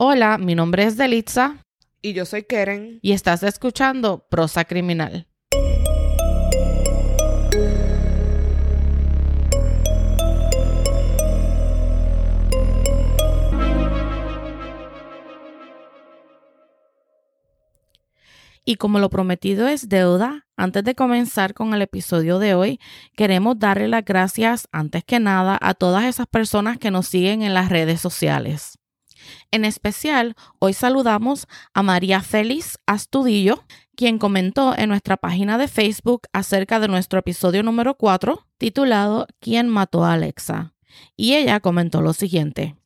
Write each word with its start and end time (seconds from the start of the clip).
Hola, 0.00 0.38
mi 0.38 0.54
nombre 0.54 0.84
es 0.84 0.96
Delitza. 0.96 1.56
Y 2.00 2.12
yo 2.12 2.24
soy 2.24 2.44
Keren. 2.44 3.00
Y 3.02 3.10
estás 3.10 3.42
escuchando 3.42 4.28
Prosa 4.30 4.64
Criminal. 4.64 5.26
Y 18.64 18.76
como 18.76 19.00
lo 19.00 19.10
prometido 19.10 19.66
es 19.66 19.88
deuda, 19.88 20.46
antes 20.56 20.84
de 20.84 20.94
comenzar 20.94 21.54
con 21.54 21.74
el 21.74 21.82
episodio 21.82 22.38
de 22.38 22.54
hoy, 22.54 22.78
queremos 23.16 23.58
darle 23.58 23.88
las 23.88 24.04
gracias 24.04 24.68
antes 24.70 25.02
que 25.02 25.18
nada 25.18 25.58
a 25.60 25.74
todas 25.74 26.04
esas 26.04 26.28
personas 26.28 26.78
que 26.78 26.92
nos 26.92 27.08
siguen 27.08 27.42
en 27.42 27.52
las 27.52 27.68
redes 27.68 28.00
sociales. 28.00 28.78
En 29.50 29.64
especial, 29.64 30.36
hoy 30.58 30.72
saludamos 30.72 31.46
a 31.74 31.82
María 31.82 32.22
Félix 32.22 32.78
Astudillo, 32.86 33.64
quien 33.96 34.18
comentó 34.18 34.76
en 34.76 34.88
nuestra 34.88 35.16
página 35.16 35.58
de 35.58 35.68
Facebook 35.68 36.22
acerca 36.32 36.80
de 36.80 36.88
nuestro 36.88 37.18
episodio 37.18 37.62
número 37.62 37.94
4, 37.94 38.46
titulado 38.58 39.26
¿Quién 39.40 39.68
mató 39.68 40.04
a 40.04 40.12
Alexa? 40.12 40.74
Y 41.16 41.34
ella 41.34 41.60
comentó 41.60 42.00
lo 42.02 42.12
siguiente. 42.12 42.76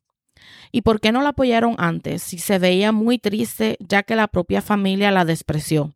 ¿Y 0.70 0.82
por 0.82 1.00
qué 1.00 1.12
no 1.12 1.20
la 1.22 1.30
apoyaron 1.30 1.76
antes 1.78 2.22
si 2.22 2.38
se 2.38 2.58
veía 2.58 2.92
muy 2.92 3.18
triste 3.18 3.76
ya 3.80 4.02
que 4.02 4.16
la 4.16 4.28
propia 4.28 4.62
familia 4.62 5.10
la 5.10 5.24
despreció? 5.24 5.94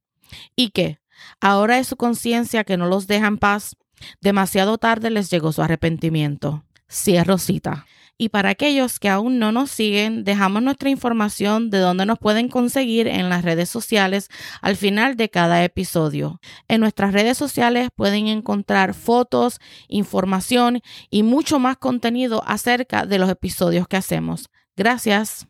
¿Y 0.54 0.70
qué? 0.70 1.00
Ahora 1.40 1.78
es 1.78 1.86
su 1.86 1.96
conciencia 1.96 2.64
que 2.64 2.76
no 2.76 2.86
los 2.86 3.06
deja 3.06 3.26
en 3.26 3.38
paz. 3.38 3.76
Demasiado 4.20 4.76
tarde 4.76 5.10
les 5.10 5.30
llegó 5.30 5.52
su 5.52 5.62
arrepentimiento. 5.62 6.64
Cierro 6.90 7.38
cita. 7.38 7.86
Y 8.18 8.30
para 8.30 8.50
aquellos 8.50 8.98
que 8.98 9.10
aún 9.10 9.38
no 9.38 9.52
nos 9.52 9.70
siguen, 9.70 10.24
dejamos 10.24 10.62
nuestra 10.62 10.88
información 10.88 11.68
de 11.68 11.78
dónde 11.78 12.06
nos 12.06 12.18
pueden 12.18 12.48
conseguir 12.48 13.08
en 13.08 13.28
las 13.28 13.44
redes 13.44 13.68
sociales 13.68 14.28
al 14.62 14.76
final 14.76 15.16
de 15.16 15.28
cada 15.28 15.62
episodio. 15.64 16.40
En 16.66 16.80
nuestras 16.80 17.12
redes 17.12 17.36
sociales 17.36 17.90
pueden 17.94 18.28
encontrar 18.28 18.94
fotos, 18.94 19.60
información 19.88 20.80
y 21.10 21.24
mucho 21.24 21.58
más 21.58 21.76
contenido 21.76 22.42
acerca 22.46 23.04
de 23.04 23.18
los 23.18 23.28
episodios 23.28 23.86
que 23.86 23.98
hacemos. 23.98 24.48
Gracias. 24.76 25.46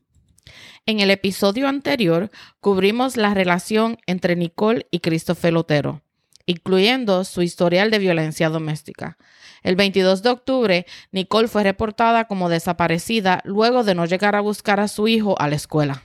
En 0.87 1.01
el 1.01 1.11
episodio 1.11 1.69
anterior 1.69 2.31
cubrimos 2.61 3.17
la 3.17 3.35
relación 3.35 3.99
entre 4.07 4.37
Nicole 4.37 4.87
y 4.91 5.01
Christopher 5.01 5.53
Lotero, 5.53 6.03
incluyendo 6.47 7.25
su 7.25 7.43
historial 7.43 7.91
de 7.91 7.99
violencia 7.99 8.49
doméstica. 8.49 9.19
El 9.63 9.77
22 9.77 10.23
de 10.23 10.31
octubre, 10.31 10.87
Nicole 11.11 11.49
fue 11.49 11.65
reportada 11.65 12.27
como 12.27 12.49
desaparecida 12.49 13.43
luego 13.45 13.85
de 13.85 13.95
no 13.95 14.07
llegar 14.07 14.37
a 14.37 14.41
buscar 14.41 14.81
a 14.81 14.89
su 14.89 15.09
hijo 15.09 15.39
a 15.41 15.49
la 15.49 15.57
escuela. 15.57 16.03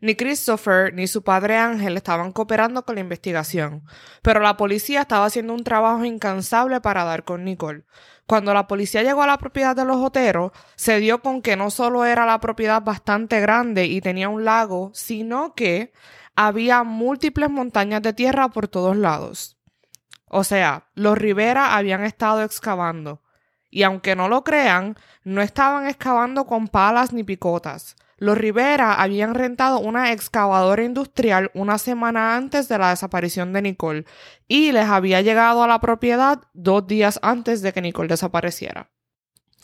Ni 0.00 0.14
Christopher 0.16 0.92
ni 0.92 1.06
su 1.06 1.22
padre 1.22 1.56
Ángel 1.56 1.96
estaban 1.96 2.32
cooperando 2.32 2.84
con 2.84 2.96
la 2.96 3.00
investigación, 3.00 3.82
pero 4.20 4.40
la 4.40 4.56
policía 4.58 5.00
estaba 5.00 5.24
haciendo 5.24 5.54
un 5.54 5.64
trabajo 5.64 6.04
incansable 6.04 6.82
para 6.82 7.04
dar 7.04 7.24
con 7.24 7.42
Nicole. 7.42 7.84
Cuando 8.26 8.52
la 8.52 8.66
policía 8.66 9.02
llegó 9.02 9.22
a 9.22 9.26
la 9.26 9.38
propiedad 9.38 9.74
de 9.74 9.86
los 9.86 9.96
Oteros, 9.96 10.52
se 10.76 10.98
dio 11.00 11.22
con 11.22 11.40
que 11.40 11.56
no 11.56 11.70
solo 11.70 12.04
era 12.04 12.26
la 12.26 12.38
propiedad 12.38 12.82
bastante 12.82 13.40
grande 13.40 13.86
y 13.86 14.02
tenía 14.02 14.28
un 14.28 14.44
lago, 14.44 14.90
sino 14.92 15.54
que 15.54 15.92
había 16.36 16.82
múltiples 16.84 17.48
montañas 17.48 18.02
de 18.02 18.12
tierra 18.12 18.48
por 18.50 18.68
todos 18.68 18.96
lados. 18.96 19.53
O 20.36 20.42
sea, 20.42 20.88
los 20.96 21.16
Rivera 21.16 21.76
habían 21.76 22.02
estado 22.02 22.42
excavando. 22.42 23.22
Y 23.70 23.84
aunque 23.84 24.16
no 24.16 24.28
lo 24.28 24.42
crean, 24.42 24.96
no 25.22 25.42
estaban 25.42 25.86
excavando 25.86 26.44
con 26.44 26.66
palas 26.66 27.12
ni 27.12 27.22
picotas. 27.22 27.94
Los 28.16 28.36
Rivera 28.36 28.94
habían 29.00 29.36
rentado 29.36 29.78
una 29.78 30.10
excavadora 30.10 30.82
industrial 30.82 31.52
una 31.54 31.78
semana 31.78 32.34
antes 32.34 32.66
de 32.66 32.78
la 32.78 32.90
desaparición 32.90 33.52
de 33.52 33.62
Nicole 33.62 34.06
y 34.48 34.72
les 34.72 34.88
había 34.88 35.20
llegado 35.20 35.62
a 35.62 35.68
la 35.68 35.78
propiedad 35.78 36.40
dos 36.52 36.84
días 36.84 37.20
antes 37.22 37.62
de 37.62 37.72
que 37.72 37.82
Nicole 37.82 38.08
desapareciera. 38.08 38.90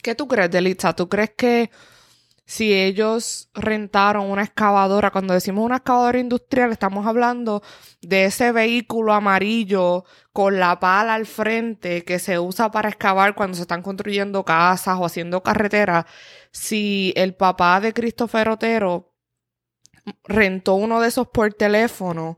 ¿Qué 0.01 0.15
tú 0.15 0.29
crees, 0.29 0.51
Delitza? 0.51 0.95
¿Tú 0.95 1.09
crees 1.09 1.31
que 1.31 1.69
si 2.51 2.73
ellos 2.73 3.49
rentaron 3.53 4.29
una 4.29 4.43
excavadora, 4.43 5.11
cuando 5.11 5.33
decimos 5.33 5.63
una 5.63 5.77
excavadora 5.77 6.19
industrial, 6.19 6.73
estamos 6.73 7.07
hablando 7.07 7.63
de 8.01 8.25
ese 8.25 8.51
vehículo 8.51 9.13
amarillo 9.13 10.03
con 10.33 10.59
la 10.59 10.77
pala 10.77 11.13
al 11.13 11.25
frente 11.25 12.03
que 12.03 12.19
se 12.19 12.39
usa 12.39 12.69
para 12.69 12.89
excavar 12.89 13.35
cuando 13.35 13.55
se 13.55 13.61
están 13.61 13.81
construyendo 13.81 14.43
casas 14.43 14.97
o 14.99 15.05
haciendo 15.05 15.41
carreteras. 15.41 16.03
Si 16.51 17.13
el 17.15 17.35
papá 17.35 17.79
de 17.79 17.93
Christopher 17.93 18.49
Otero 18.49 19.15
rentó 20.25 20.73
uno 20.73 20.99
de 20.99 21.07
esos 21.07 21.29
por 21.29 21.53
teléfono 21.53 22.37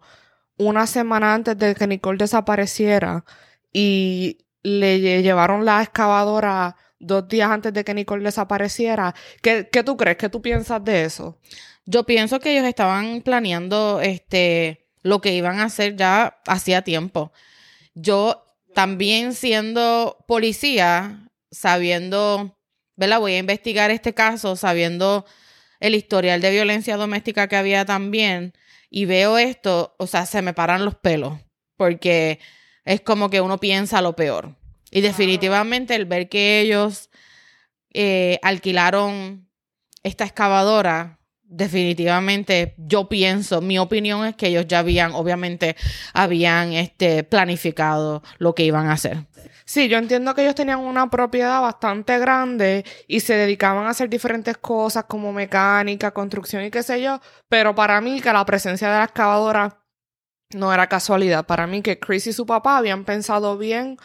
una 0.60 0.86
semana 0.86 1.34
antes 1.34 1.58
de 1.58 1.74
que 1.74 1.88
Nicole 1.88 2.20
desapareciera 2.20 3.26
y 3.74 4.46
le 4.62 5.24
llevaron 5.24 5.66
la 5.66 5.82
excavadora 5.82 6.76
dos 7.06 7.28
días 7.28 7.50
antes 7.50 7.74
de 7.74 7.84
que 7.84 7.94
Nicole 7.94 8.24
desapareciera. 8.24 9.14
¿Qué, 9.42 9.70
¿Qué, 9.72 9.84
tú 9.84 9.98
crees? 9.98 10.18
¿Qué 10.18 10.30
tú 10.30 10.42
piensas 10.42 10.84
de 10.84 11.06
eso? 11.06 11.40
Yo 11.86 12.06
pienso 12.06 12.40
que 12.40 12.52
ellos 12.54 12.66
estaban 12.68 13.22
planeando 13.22 14.00
este, 14.02 14.88
lo 15.02 15.22
que 15.22 15.34
iban 15.34 15.60
a 15.60 15.66
hacer 15.66 15.96
ya 15.96 16.42
hacía 16.48 16.82
tiempo. 16.82 17.32
Yo 17.94 18.58
también 18.74 19.34
siendo 19.34 20.24
policía, 20.28 21.30
sabiendo, 21.52 22.58
¿verdad? 22.96 23.20
Voy 23.20 23.34
a 23.34 23.40
investigar 23.40 23.92
este 23.92 24.14
caso, 24.14 24.56
sabiendo 24.56 25.26
el 25.80 25.96
historial 25.96 26.42
de 26.42 26.52
violencia 26.52 26.98
doméstica 26.98 27.48
que 27.48 27.58
había 27.58 27.86
también, 27.86 28.54
y 28.90 29.06
veo 29.06 29.38
esto, 29.38 29.96
o 29.98 30.08
sea, 30.08 30.26
se 30.26 30.42
me 30.42 30.54
paran 30.54 30.86
los 30.86 30.96
pelos, 30.96 31.40
porque 31.78 32.40
es 32.86 33.02
como 33.02 33.30
que 33.30 33.42
uno 33.42 33.60
piensa 33.60 34.02
lo 34.02 34.16
peor. 34.16 34.56
Y 34.94 35.02
definitivamente 35.02 35.96
el 35.96 36.06
ver 36.06 36.30
que 36.30 36.62
ellos 36.62 37.10
eh, 37.96 38.38
alquilaron 38.44 39.50
esta 40.04 40.24
excavadora, 40.24 41.20
definitivamente 41.42 42.76
yo 42.78 43.10
pienso, 43.10 43.60
mi 43.60 43.80
opinión 43.80 44.24
es 44.24 44.36
que 44.36 44.50
ellos 44.50 44.68
ya 44.68 44.80
habían, 44.80 45.14
obviamente, 45.14 45.76
habían 46.14 46.74
este, 46.74 47.24
planificado 47.24 48.22
lo 48.38 48.54
que 48.54 48.66
iban 48.66 48.86
a 48.86 48.94
hacer. 48.94 49.26
Sí, 49.66 49.88
yo 49.88 49.98
entiendo 49.98 50.36
que 50.36 50.44
ellos 50.44 50.54
tenían 50.54 50.80
una 50.80 51.10
propiedad 51.10 51.60
bastante 51.60 52.20
grande 52.20 52.86
y 53.08 53.22
se 53.22 53.34
dedicaban 53.34 53.88
a 53.88 53.90
hacer 53.90 54.10
diferentes 54.10 54.58
cosas 54.58 55.06
como 55.06 55.34
mecánica, 55.34 56.12
construcción 56.12 56.66
y 56.66 56.70
qué 56.70 56.84
sé 56.84 57.02
yo, 57.02 57.20
pero 57.50 57.74
para 57.74 58.00
mí 58.00 58.22
que 58.22 58.32
la 58.32 58.46
presencia 58.46 58.92
de 58.92 58.98
la 59.00 59.06
excavadora 59.06 59.84
no 60.54 60.72
era 60.72 60.86
casualidad. 60.86 61.48
Para 61.48 61.66
mí 61.66 61.82
que 61.82 62.00
Chris 62.00 62.28
y 62.28 62.34
su 62.34 62.46
papá 62.46 62.78
habían 62.78 63.06
pensado 63.06 63.58
bien 63.58 63.98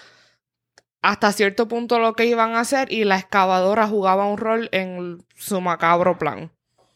hasta 1.02 1.32
cierto 1.32 1.68
punto 1.68 1.98
lo 1.98 2.14
que 2.14 2.26
iban 2.26 2.54
a 2.54 2.60
hacer 2.60 2.92
y 2.92 3.04
la 3.04 3.18
excavadora 3.18 3.86
jugaba 3.86 4.26
un 4.26 4.38
rol 4.38 4.68
en 4.72 5.24
su 5.36 5.60
macabro 5.60 6.18
plan. 6.18 6.50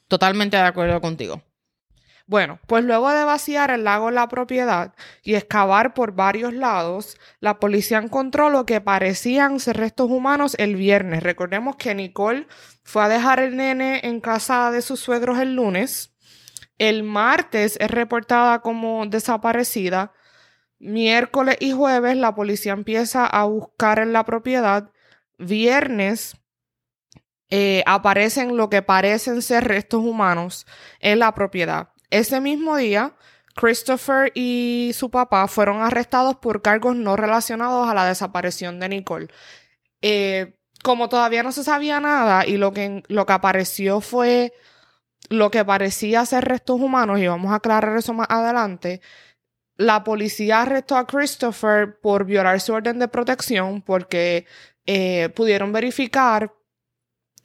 Totalmente 0.08 0.56
de 0.56 0.64
acuerdo 0.64 1.00
contigo. 1.00 1.42
Bueno, 2.26 2.60
pues 2.66 2.84
luego 2.84 3.10
de 3.10 3.24
vaciar 3.24 3.70
el 3.70 3.84
lago 3.84 4.08
en 4.08 4.14
la 4.14 4.28
propiedad 4.28 4.94
y 5.22 5.34
excavar 5.34 5.92
por 5.92 6.12
varios 6.12 6.54
lados, 6.54 7.18
la 7.40 7.58
policía 7.58 7.98
encontró 7.98 8.48
lo 8.48 8.64
que 8.64 8.80
parecían 8.80 9.60
ser 9.60 9.76
restos 9.76 10.10
humanos 10.10 10.54
el 10.58 10.76
viernes. 10.76 11.22
Recordemos 11.22 11.76
que 11.76 11.94
Nicole 11.94 12.46
fue 12.84 13.02
a 13.04 13.08
dejar 13.08 13.40
el 13.40 13.56
nene 13.56 14.00
en 14.04 14.20
casa 14.20 14.70
de 14.70 14.82
sus 14.82 15.00
suegros 15.00 15.38
el 15.38 15.56
lunes. 15.56 16.14
El 16.78 17.02
martes 17.02 17.76
es 17.80 17.90
reportada 17.90 18.60
como 18.60 19.04
desaparecida 19.06 20.12
Miércoles 20.82 21.58
y 21.60 21.70
jueves 21.70 22.16
la 22.16 22.34
policía 22.34 22.72
empieza 22.72 23.24
a 23.24 23.44
buscar 23.44 24.00
en 24.00 24.12
la 24.12 24.24
propiedad. 24.24 24.90
Viernes 25.38 26.36
eh, 27.50 27.84
aparecen 27.86 28.56
lo 28.56 28.68
que 28.68 28.82
parecen 28.82 29.42
ser 29.42 29.62
restos 29.62 30.02
humanos 30.02 30.66
en 30.98 31.20
la 31.20 31.34
propiedad. 31.34 31.90
Ese 32.10 32.40
mismo 32.40 32.76
día, 32.76 33.14
Christopher 33.54 34.32
y 34.34 34.90
su 34.92 35.08
papá 35.08 35.46
fueron 35.46 35.82
arrestados 35.82 36.38
por 36.38 36.62
cargos 36.62 36.96
no 36.96 37.14
relacionados 37.14 37.88
a 37.88 37.94
la 37.94 38.04
desaparición 38.04 38.80
de 38.80 38.88
Nicole. 38.88 39.28
Eh, 40.00 40.58
como 40.82 41.08
todavía 41.08 41.44
no 41.44 41.52
se 41.52 41.62
sabía 41.62 42.00
nada 42.00 42.44
y 42.44 42.56
lo 42.56 42.72
que, 42.72 43.04
lo 43.06 43.24
que 43.24 43.32
apareció 43.32 44.00
fue 44.00 44.52
lo 45.28 45.52
que 45.52 45.64
parecía 45.64 46.26
ser 46.26 46.44
restos 46.44 46.80
humanos, 46.80 47.20
y 47.20 47.26
vamos 47.28 47.52
a 47.52 47.56
aclarar 47.56 47.96
eso 47.96 48.12
más 48.12 48.26
adelante, 48.28 49.00
la 49.76 50.04
policía 50.04 50.62
arrestó 50.62 50.96
a 50.96 51.06
Christopher 51.06 51.98
por 52.00 52.24
violar 52.24 52.60
su 52.60 52.72
orden 52.72 52.98
de 52.98 53.08
protección 53.08 53.82
porque 53.82 54.46
eh, 54.86 55.30
pudieron 55.34 55.72
verificar 55.72 56.52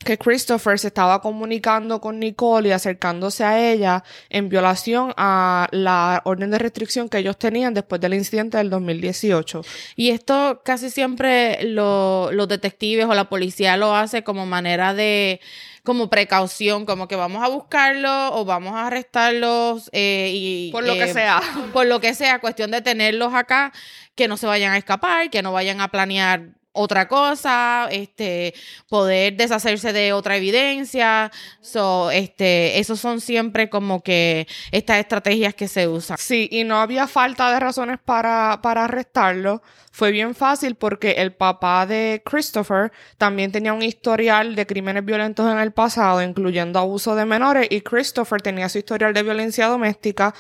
que 0.04 0.18
Christopher 0.18 0.80
se 0.80 0.88
estaba 0.88 1.22
comunicando 1.22 2.00
con 2.00 2.20
Nicole 2.20 2.70
y 2.70 2.72
acercándose 2.72 3.44
a 3.44 3.60
ella 3.72 4.04
en 4.30 4.48
violación 4.48 5.14
a 5.18 5.68
la 5.72 6.22
orden 6.24 6.52
de 6.52 6.60
restricción 6.60 7.10
que 7.10 7.18
ellos 7.18 7.38
tenían 7.38 7.74
después 7.74 8.00
del 8.00 8.14
incidente 8.14 8.58
del 8.58 8.70
2018. 8.70 9.64
Y 9.96 10.12
esto 10.12 10.62
casi 10.64 10.90
siempre 10.92 11.64
lo- 11.64 12.32
los 12.32 12.48
detectives 12.48 13.06
o 13.06 13.14
la 13.16 13.28
policía 13.28 13.76
lo 13.76 13.96
hace 13.96 14.24
como 14.24 14.46
manera 14.46 14.94
de 14.94 15.42
como 15.84 16.10
precaución, 16.10 16.86
como 16.86 17.08
que 17.08 17.16
vamos 17.16 17.42
a 17.44 17.48
buscarlos 17.48 18.32
o 18.34 18.44
vamos 18.46 18.76
a 18.76 18.88
arrestarlos 18.88 19.90
eh, 19.94 20.32
y 20.34 20.70
Por 20.72 20.84
lo 20.86 20.94
eh, 20.94 21.00
que 21.00 21.14
sea. 21.14 21.42
por 21.74 21.86
lo 21.88 22.00
que 22.02 22.14
sea, 22.14 22.40
cuestión 22.40 22.72
de 22.72 22.82
tenerlos 22.82 23.34
acá, 23.34 23.72
que 24.16 24.28
no 24.28 24.36
se 24.38 24.48
vayan 24.48 24.74
a 24.74 24.78
escapar, 24.78 25.30
que 25.30 25.42
no 25.42 25.54
vayan 25.54 25.80
a 25.82 25.88
planear 25.88 26.50
otra 26.78 27.08
cosa, 27.08 27.88
este, 27.92 28.54
poder 28.88 29.36
deshacerse 29.36 29.92
de 29.94 30.14
otra 30.14 30.38
evidencia. 30.38 31.32
So, 31.62 32.12
este, 32.12 32.80
esos 32.80 33.00
son 33.00 33.20
siempre 33.20 33.70
como 33.70 34.02
que 34.02 34.48
estas 34.72 35.00
estrategias 35.00 35.56
que 35.56 35.68
se 35.68 35.88
usan. 35.88 36.18
Sí, 36.18 36.48
y 36.52 36.64
no 36.64 36.80
había 36.80 37.08
falta 37.08 37.52
de 37.52 37.60
razones 37.60 38.00
para, 38.04 38.60
para 38.62 38.86
arrestarlo. 38.86 39.62
Fue 39.92 40.12
bien 40.12 40.36
fácil 40.36 40.76
porque 40.76 41.14
el 41.14 41.34
papá 41.34 41.88
de 41.88 42.22
Christopher 42.24 42.92
también 43.18 43.52
tenía 43.52 43.74
un 43.74 43.82
historial 43.82 44.56
de 44.56 44.68
crímenes 44.68 45.04
violentos 45.04 45.52
en 45.52 45.58
el 45.58 45.72
pasado, 45.72 46.22
incluyendo 46.22 46.78
abuso 46.78 47.16
de 47.16 47.26
menores, 47.26 47.68
y 47.72 47.82
Christopher 47.82 48.40
tenía 48.40 48.70
su 48.70 48.78
historial 48.78 49.14
de 49.16 49.24
violencia 49.24 49.66
doméstica. 49.66 50.36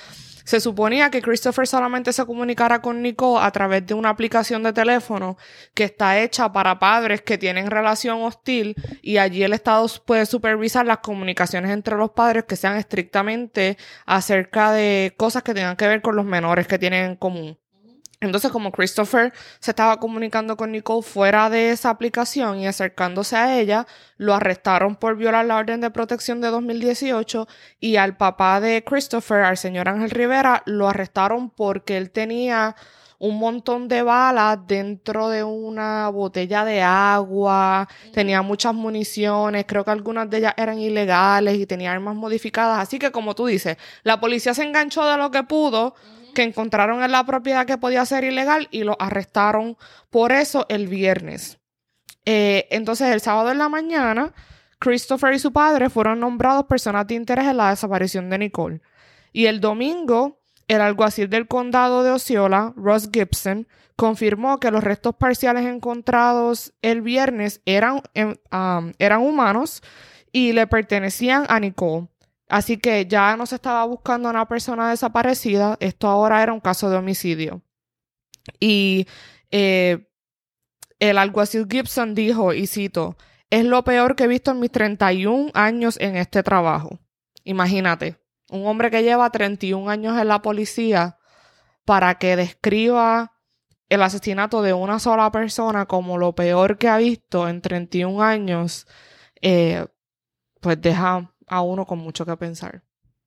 Se 0.47 0.61
suponía 0.61 1.11
que 1.11 1.21
Christopher 1.21 1.67
solamente 1.67 2.13
se 2.13 2.25
comunicara 2.25 2.81
con 2.81 3.01
Nicole 3.01 3.43
a 3.43 3.51
través 3.51 3.85
de 3.85 3.93
una 3.93 4.07
aplicación 4.07 4.63
de 4.63 4.71
teléfono 4.71 5.35
que 5.73 5.83
está 5.83 6.21
hecha 6.21 6.53
para 6.53 6.79
padres 6.79 7.21
que 7.21 7.37
tienen 7.37 7.69
relación 7.69 8.21
hostil 8.21 8.73
y 9.01 9.17
allí 9.17 9.43
el 9.43 9.51
Estado 9.51 9.85
puede 10.05 10.25
supervisar 10.25 10.85
las 10.85 10.99
comunicaciones 10.99 11.71
entre 11.71 11.97
los 11.97 12.11
padres 12.11 12.45
que 12.45 12.55
sean 12.55 12.77
estrictamente 12.77 13.77
acerca 14.05 14.71
de 14.71 15.13
cosas 15.17 15.43
que 15.43 15.53
tengan 15.53 15.75
que 15.75 15.89
ver 15.89 16.01
con 16.01 16.15
los 16.15 16.23
menores 16.23 16.65
que 16.65 16.79
tienen 16.79 17.03
en 17.03 17.15
común. 17.17 17.57
Entonces, 18.19 18.51
como 18.51 18.71
Christopher 18.71 19.31
se 19.59 19.71
estaba 19.71 19.97
comunicando 19.99 20.57
con 20.57 20.71
Nicole 20.71 21.03
fuera 21.03 21.51
de 21.51 21.69
esa 21.69 21.91
aplicación 21.91 22.59
y 22.59 22.65
acercándose 22.65 23.35
a 23.35 23.59
ella, 23.59 23.85
lo 24.17 24.33
arrestaron 24.33 24.95
por 24.95 25.17
violar 25.17 25.45
la 25.45 25.57
orden 25.57 25.81
de 25.81 25.91
protección 25.91 26.41
de 26.41 26.47
2018 26.47 27.47
y 27.79 27.97
al 27.97 28.17
papá 28.17 28.59
de 28.59 28.83
Christopher, 28.83 29.43
al 29.43 29.57
señor 29.57 29.87
Ángel 29.87 30.09
Rivera, 30.09 30.63
lo 30.65 30.87
arrestaron 30.89 31.51
porque 31.51 31.95
él 31.97 32.09
tenía 32.09 32.75
un 33.19 33.37
montón 33.37 33.87
de 33.87 34.01
balas 34.01 34.59
dentro 34.67 35.29
de 35.29 35.43
una 35.43 36.09
botella 36.09 36.65
de 36.65 36.81
agua, 36.81 37.87
tenía 38.13 38.41
muchas 38.41 38.73
municiones, 38.73 39.65
creo 39.67 39.83
que 39.83 39.91
algunas 39.91 40.29
de 40.29 40.37
ellas 40.37 40.53
eran 40.57 40.79
ilegales 40.79 41.55
y 41.57 41.65
tenía 41.65 41.91
armas 41.91 42.15
modificadas, 42.15 42.79
así 42.79 42.99
que 42.99 43.11
como 43.11 43.35
tú 43.35 43.47
dices, 43.47 43.77
la 44.03 44.19
policía 44.19 44.53
se 44.53 44.63
enganchó 44.63 45.05
de 45.05 45.17
lo 45.17 45.31
que 45.31 45.43
pudo, 45.43 45.95
que 46.37 46.43
encontraron 46.43 47.01
en 47.01 47.11
la 47.11 47.25
propiedad 47.25 47.65
que 47.65 47.79
podía 47.79 48.05
ser 48.05 48.23
ilegal 48.23 48.67
y 48.69 48.83
lo 48.83 48.95
arrestaron 48.99 49.75
por 50.11 50.31
eso 50.31 50.67
el 50.69 50.85
viernes. 50.85 51.57
Eh, 52.25 52.67
entonces 52.69 53.11
el 53.11 53.21
sábado 53.21 53.51
en 53.51 53.57
la 53.57 53.69
mañana, 53.69 54.35
Christopher 54.77 55.33
y 55.33 55.39
su 55.39 55.51
padre 55.51 55.89
fueron 55.89 56.19
nombrados 56.19 56.65
personas 56.65 57.07
de 57.07 57.15
interés 57.15 57.47
en 57.47 57.57
la 57.57 57.71
desaparición 57.71 58.29
de 58.29 58.37
Nicole. 58.37 58.81
Y 59.33 59.47
el 59.47 59.59
domingo, 59.59 60.39
el 60.67 60.81
alguacil 60.81 61.27
del 61.27 61.47
condado 61.47 62.03
de 62.03 62.11
Osceola, 62.11 62.71
Ross 62.75 63.09
Gibson, 63.11 63.67
confirmó 63.95 64.59
que 64.59 64.69
los 64.69 64.83
restos 64.83 65.15
parciales 65.15 65.65
encontrados 65.65 66.71
el 66.83 67.01
viernes 67.01 67.61
eran, 67.65 68.03
em, 68.13 68.35
eran 68.99 69.21
humanos 69.23 69.81
y 70.31 70.53
le 70.53 70.67
pertenecían 70.67 71.47
a 71.49 71.59
Nicole. 71.59 72.09
Así 72.49 72.77
que 72.77 73.05
ya 73.07 73.35
no 73.35 73.45
se 73.45 73.55
estaba 73.55 73.85
buscando 73.85 74.29
a 74.29 74.31
una 74.31 74.47
persona 74.47 74.89
desaparecida, 74.89 75.77
esto 75.79 76.07
ahora 76.07 76.41
era 76.41 76.53
un 76.53 76.61
caso 76.61 76.89
de 76.89 76.97
homicidio. 76.97 77.61
Y 78.59 79.07
eh, 79.51 80.07
el 80.99 81.17
alguacil 81.17 81.67
Gibson 81.69 82.15
dijo, 82.15 82.53
y 82.53 82.67
cito, 82.67 83.17
es 83.49 83.65
lo 83.65 83.83
peor 83.83 84.15
que 84.15 84.23
he 84.23 84.27
visto 84.27 84.51
en 84.51 84.59
mis 84.59 84.71
31 84.71 85.51
años 85.53 85.97
en 85.99 86.15
este 86.15 86.43
trabajo. 86.43 86.99
Imagínate, 87.43 88.17
un 88.49 88.65
hombre 88.65 88.91
que 88.91 89.03
lleva 89.03 89.29
31 89.29 89.89
años 89.89 90.17
en 90.19 90.27
la 90.27 90.41
policía 90.41 91.17
para 91.85 92.15
que 92.17 92.35
describa 92.35 93.33
el 93.89 94.03
asesinato 94.03 94.61
de 94.61 94.73
una 94.73 94.99
sola 94.99 95.31
persona 95.31 95.85
como 95.85 96.17
lo 96.17 96.35
peor 96.35 96.77
que 96.77 96.89
ha 96.89 96.97
visto 96.97 97.47
en 97.47 97.61
31 97.61 98.21
años, 98.21 98.87
eh, 99.41 99.85
pues 100.59 100.81
deja 100.81 101.33
a 101.47 101.61
uno 101.61 101.85
con 101.85 101.99
mucho 101.99 102.25
que 102.25 102.37
pensar. 102.37 102.83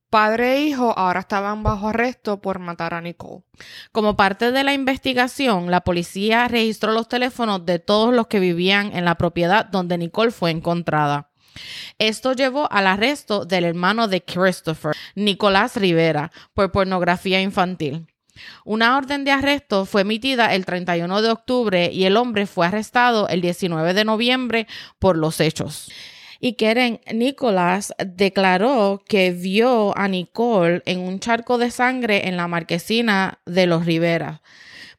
Padre 0.09 0.57
e 0.57 0.63
hijo 0.63 0.93
ahora 0.97 1.21
estaban 1.21 1.63
bajo 1.63 1.87
arresto 1.87 2.41
por 2.41 2.59
matar 2.59 2.93
a 2.93 2.99
Nicole. 2.99 3.43
Como 3.93 4.17
parte 4.17 4.51
de 4.51 4.65
la 4.65 4.73
investigación, 4.73 5.71
la 5.71 5.81
policía 5.81 6.49
registró 6.49 6.91
los 6.91 7.07
teléfonos 7.07 7.65
de 7.65 7.79
todos 7.79 8.13
los 8.13 8.27
que 8.27 8.41
vivían 8.41 8.93
en 8.93 9.05
la 9.05 9.15
propiedad 9.15 9.65
donde 9.65 9.97
Nicole 9.97 10.31
fue 10.31 10.51
encontrada. 10.51 11.31
Esto 11.97 12.33
llevó 12.33 12.69
al 12.71 12.87
arresto 12.87 13.45
del 13.45 13.63
hermano 13.63 14.09
de 14.09 14.21
Christopher, 14.21 14.95
Nicolás 15.15 15.77
Rivera, 15.77 16.31
por 16.53 16.73
pornografía 16.73 17.41
infantil. 17.41 18.07
Una 18.65 18.97
orden 18.97 19.23
de 19.23 19.31
arresto 19.31 19.85
fue 19.85 20.01
emitida 20.01 20.53
el 20.53 20.65
31 20.65 21.21
de 21.21 21.31
octubre 21.31 21.89
y 21.91 22.03
el 22.03 22.17
hombre 22.17 22.47
fue 22.47 22.67
arrestado 22.67 23.29
el 23.29 23.39
19 23.39 23.93
de 23.93 24.05
noviembre 24.05 24.67
por 24.99 25.17
los 25.17 25.39
hechos. 25.39 25.89
Y 26.43 26.53
Keren 26.53 26.99
Nicolás 27.13 27.93
declaró 28.03 29.03
que 29.07 29.29
vio 29.31 29.95
a 29.95 30.07
Nicole 30.07 30.81
en 30.87 30.99
un 30.99 31.19
charco 31.19 31.59
de 31.59 31.69
sangre 31.69 32.27
en 32.27 32.35
la 32.35 32.47
marquesina 32.47 33.39
de 33.45 33.67
los 33.67 33.85
Rivera, 33.85 34.41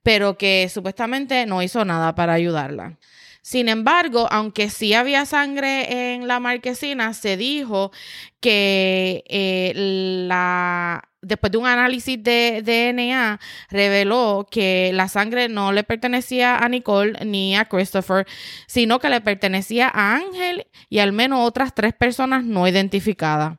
pero 0.04 0.38
que 0.38 0.70
supuestamente 0.72 1.44
no 1.46 1.60
hizo 1.60 1.84
nada 1.84 2.14
para 2.14 2.34
ayudarla. 2.34 2.96
Sin 3.42 3.68
embargo, 3.68 4.28
aunque 4.30 4.70
sí 4.70 4.94
había 4.94 5.26
sangre 5.26 6.14
en 6.14 6.28
la 6.28 6.38
marquesina, 6.38 7.12
se 7.12 7.36
dijo 7.36 7.90
que 8.38 9.24
eh, 9.26 9.72
la 9.74 11.11
después 11.22 11.50
de 11.52 11.58
un 11.58 11.66
análisis 11.66 12.22
de 12.22 12.62
DNA, 12.62 13.40
reveló 13.70 14.46
que 14.50 14.90
la 14.92 15.08
sangre 15.08 15.48
no 15.48 15.72
le 15.72 15.84
pertenecía 15.84 16.58
a 16.58 16.68
Nicole 16.68 17.24
ni 17.24 17.56
a 17.56 17.64
Christopher, 17.64 18.26
sino 18.66 18.98
que 18.98 19.08
le 19.08 19.20
pertenecía 19.20 19.88
a 19.88 20.16
Ángel 20.16 20.66
y 20.90 20.98
al 20.98 21.12
menos 21.12 21.46
otras 21.46 21.74
tres 21.74 21.94
personas 21.94 22.44
no 22.44 22.66
identificadas. 22.68 23.58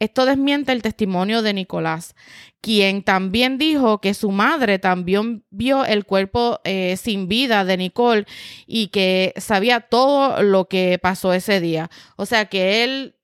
Esto 0.00 0.26
desmiente 0.26 0.72
el 0.72 0.82
testimonio 0.82 1.40
de 1.40 1.54
Nicolás, 1.54 2.14
quien 2.60 3.02
también 3.02 3.58
dijo 3.58 4.00
que 4.00 4.12
su 4.12 4.30
madre 4.30 4.78
también 4.78 5.44
vio 5.50 5.84
el 5.84 6.04
cuerpo 6.04 6.60
eh, 6.64 6.96
sin 6.96 7.28
vida 7.28 7.64
de 7.64 7.76
Nicole 7.76 8.26
y 8.66 8.88
que 8.88 9.32
sabía 9.36 9.80
todo 9.80 10.42
lo 10.42 10.68
que 10.68 10.98
pasó 11.00 11.32
ese 11.32 11.60
día. 11.60 11.90
O 12.16 12.26
sea 12.26 12.46
que 12.46 12.82
él 12.84 13.16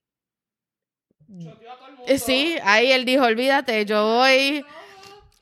Sí, 2.18 2.56
ahí 2.64 2.92
él 2.92 3.04
dijo, 3.04 3.24
olvídate, 3.24 3.84
yo 3.84 4.04
voy. 4.04 4.64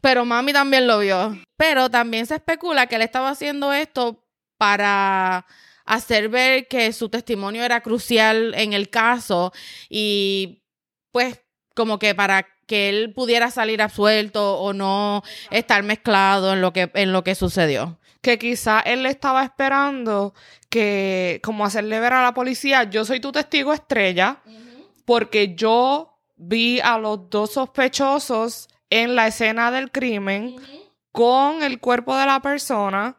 Pero 0.00 0.24
mami 0.24 0.52
también 0.52 0.86
lo 0.86 0.98
vio. 0.98 1.38
Pero 1.56 1.90
también 1.90 2.26
se 2.26 2.34
especula 2.34 2.86
que 2.86 2.96
él 2.96 3.02
estaba 3.02 3.30
haciendo 3.30 3.72
esto 3.72 4.24
para 4.56 5.46
hacer 5.84 6.28
ver 6.28 6.68
que 6.68 6.92
su 6.92 7.08
testimonio 7.08 7.64
era 7.64 7.80
crucial 7.80 8.54
en 8.54 8.74
el 8.74 8.90
caso 8.90 9.52
y 9.88 10.62
pues 11.10 11.40
como 11.74 11.98
que 11.98 12.14
para 12.14 12.46
que 12.66 12.90
él 12.90 13.14
pudiera 13.14 13.50
salir 13.50 13.80
absuelto 13.80 14.58
o 14.58 14.74
no 14.74 15.22
estar 15.50 15.82
mezclado 15.82 16.52
en 16.52 16.60
lo 16.60 16.72
que, 16.72 16.90
en 16.94 17.12
lo 17.12 17.24
que 17.24 17.34
sucedió. 17.34 17.98
Que 18.20 18.38
quizá 18.38 18.80
él 18.80 19.06
estaba 19.06 19.42
esperando 19.42 20.34
que, 20.68 21.40
como 21.42 21.64
hacerle 21.64 21.98
ver 21.98 22.12
a 22.12 22.22
la 22.22 22.34
policía, 22.34 22.84
yo 22.84 23.06
soy 23.06 23.20
tu 23.20 23.32
testigo 23.32 23.72
estrella, 23.72 24.42
porque 25.06 25.54
yo 25.54 26.17
vi 26.38 26.80
a 26.80 26.98
los 26.98 27.28
dos 27.28 27.52
sospechosos 27.52 28.68
en 28.88 29.14
la 29.14 29.26
escena 29.26 29.70
del 29.70 29.90
crimen 29.90 30.56
con 31.12 31.62
el 31.62 31.80
cuerpo 31.80 32.16
de 32.16 32.26
la 32.26 32.40
persona. 32.40 33.16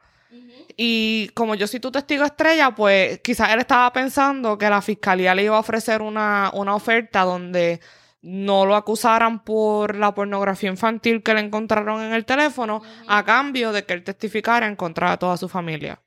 Y 0.78 1.30
como 1.34 1.56
yo 1.56 1.68
soy 1.68 1.82
tu 1.82 1.92
testigo 1.92 2.24
estrella, 2.24 2.74
pues 2.74 3.20
quizás 3.20 3.50
él 3.50 3.60
estaba 3.60 3.92
pensando 3.92 4.58
que 4.58 4.70
la 4.70 4.82
fiscalía 4.82 5.36
le 5.36 5.44
iba 5.44 5.58
a 5.58 5.60
ofrecer 5.60 6.02
una, 6.02 6.52
una 6.54 6.74
oferta 6.74 7.24
donde 7.24 7.82
no 8.22 8.66
lo 8.66 8.76
acusaran 8.76 9.44
por 9.44 9.96
la 9.96 10.14
pornografía 10.14 10.70
infantil 10.70 11.22
que 11.22 11.34
le 11.34 11.42
encontraron 11.42 12.02
en 12.02 12.14
el 12.14 12.26
teléfono, 12.26 12.82
a 13.08 13.24
cambio 13.24 13.72
de 13.72 13.86
que 13.86 13.94
él 13.94 14.04
testificara 14.04 14.68
en 14.68 14.76
contra 14.76 15.12
de 15.12 15.18
toda 15.18 15.38
su 15.38 15.50
familia. 15.50 16.02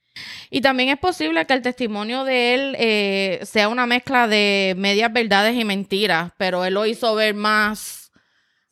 Y 0.50 0.60
también 0.60 0.90
es 0.90 0.98
posible 0.98 1.46
que 1.46 1.54
el 1.54 1.62
testimonio 1.62 2.24
de 2.24 2.54
él 2.54 2.76
eh, 2.78 3.40
sea 3.44 3.68
una 3.68 3.86
mezcla 3.86 4.28
de 4.28 4.74
medias 4.76 5.12
verdades 5.12 5.56
y 5.56 5.64
mentiras, 5.64 6.32
pero 6.36 6.64
él 6.64 6.74
lo 6.74 6.84
hizo 6.84 7.14
ver 7.14 7.34
más, 7.34 8.12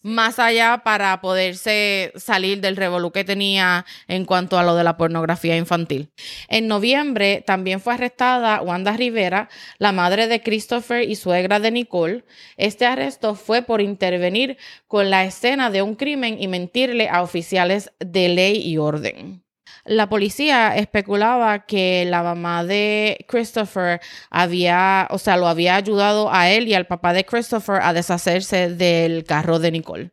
más 0.03 0.39
allá 0.39 0.83
para 0.85 1.21
poderse 1.21 2.13
salir 2.17 2.61
del 2.61 2.77
revolú 2.77 3.13
que 3.13 3.25
tenía 3.25 3.87
en 4.09 4.27
cuanto 4.27 4.59
a 4.59 4.63
lo 4.63 4.75
de 4.75 4.85
la 4.85 4.97
pornografía 4.99 5.57
infantil. 5.57 6.11
En 6.49 6.69
noviembre 6.69 7.43
también 7.47 7.81
fue 7.81 7.95
arrestada 7.95 8.61
Wanda 8.61 8.97
Rivera, 8.97 9.49
la 9.79 9.93
madre 9.93 10.27
de 10.27 10.43
Christopher 10.43 11.09
y 11.09 11.17
suegra 11.17 11.61
de 11.61 11.71
Nicole. 11.71 12.25
Este 12.59 12.85
arresto 12.85 13.35
fue 13.35 13.63
por 13.63 13.81
intervenir 13.81 14.59
con 14.87 15.09
la 15.09 15.25
escena 15.25 15.71
de 15.71 15.81
un 15.81 15.95
crimen 15.95 16.41
y 16.41 16.49
mentirle 16.49 17.09
a 17.09 17.23
oficiales 17.23 17.91
de 18.01 18.29
ley 18.29 18.63
y 18.67 18.77
orden. 18.77 19.43
La 19.85 20.09
policía 20.09 20.77
especulaba 20.77 21.61
que 21.67 22.05
la 22.07 22.23
mamá 22.23 22.65
de 22.65 23.25
Christopher 23.29 24.01
había, 24.31 25.09
o 25.11 25.19
sea, 25.19 25.37
lo 25.37 25.49
había 25.49 25.77
ayudado 25.77 26.33
a 26.33 26.51
él 26.51 26.69
y 26.69 26.75
al 26.75 26.87
papá 26.87 27.13
de 27.13 27.25
Christopher 27.25 27.81
a 27.83 27.93
deshacerse 27.93 28.71
del 28.75 29.25
carro 29.25 29.59
de 29.59 29.71
Nicole. 29.73 30.13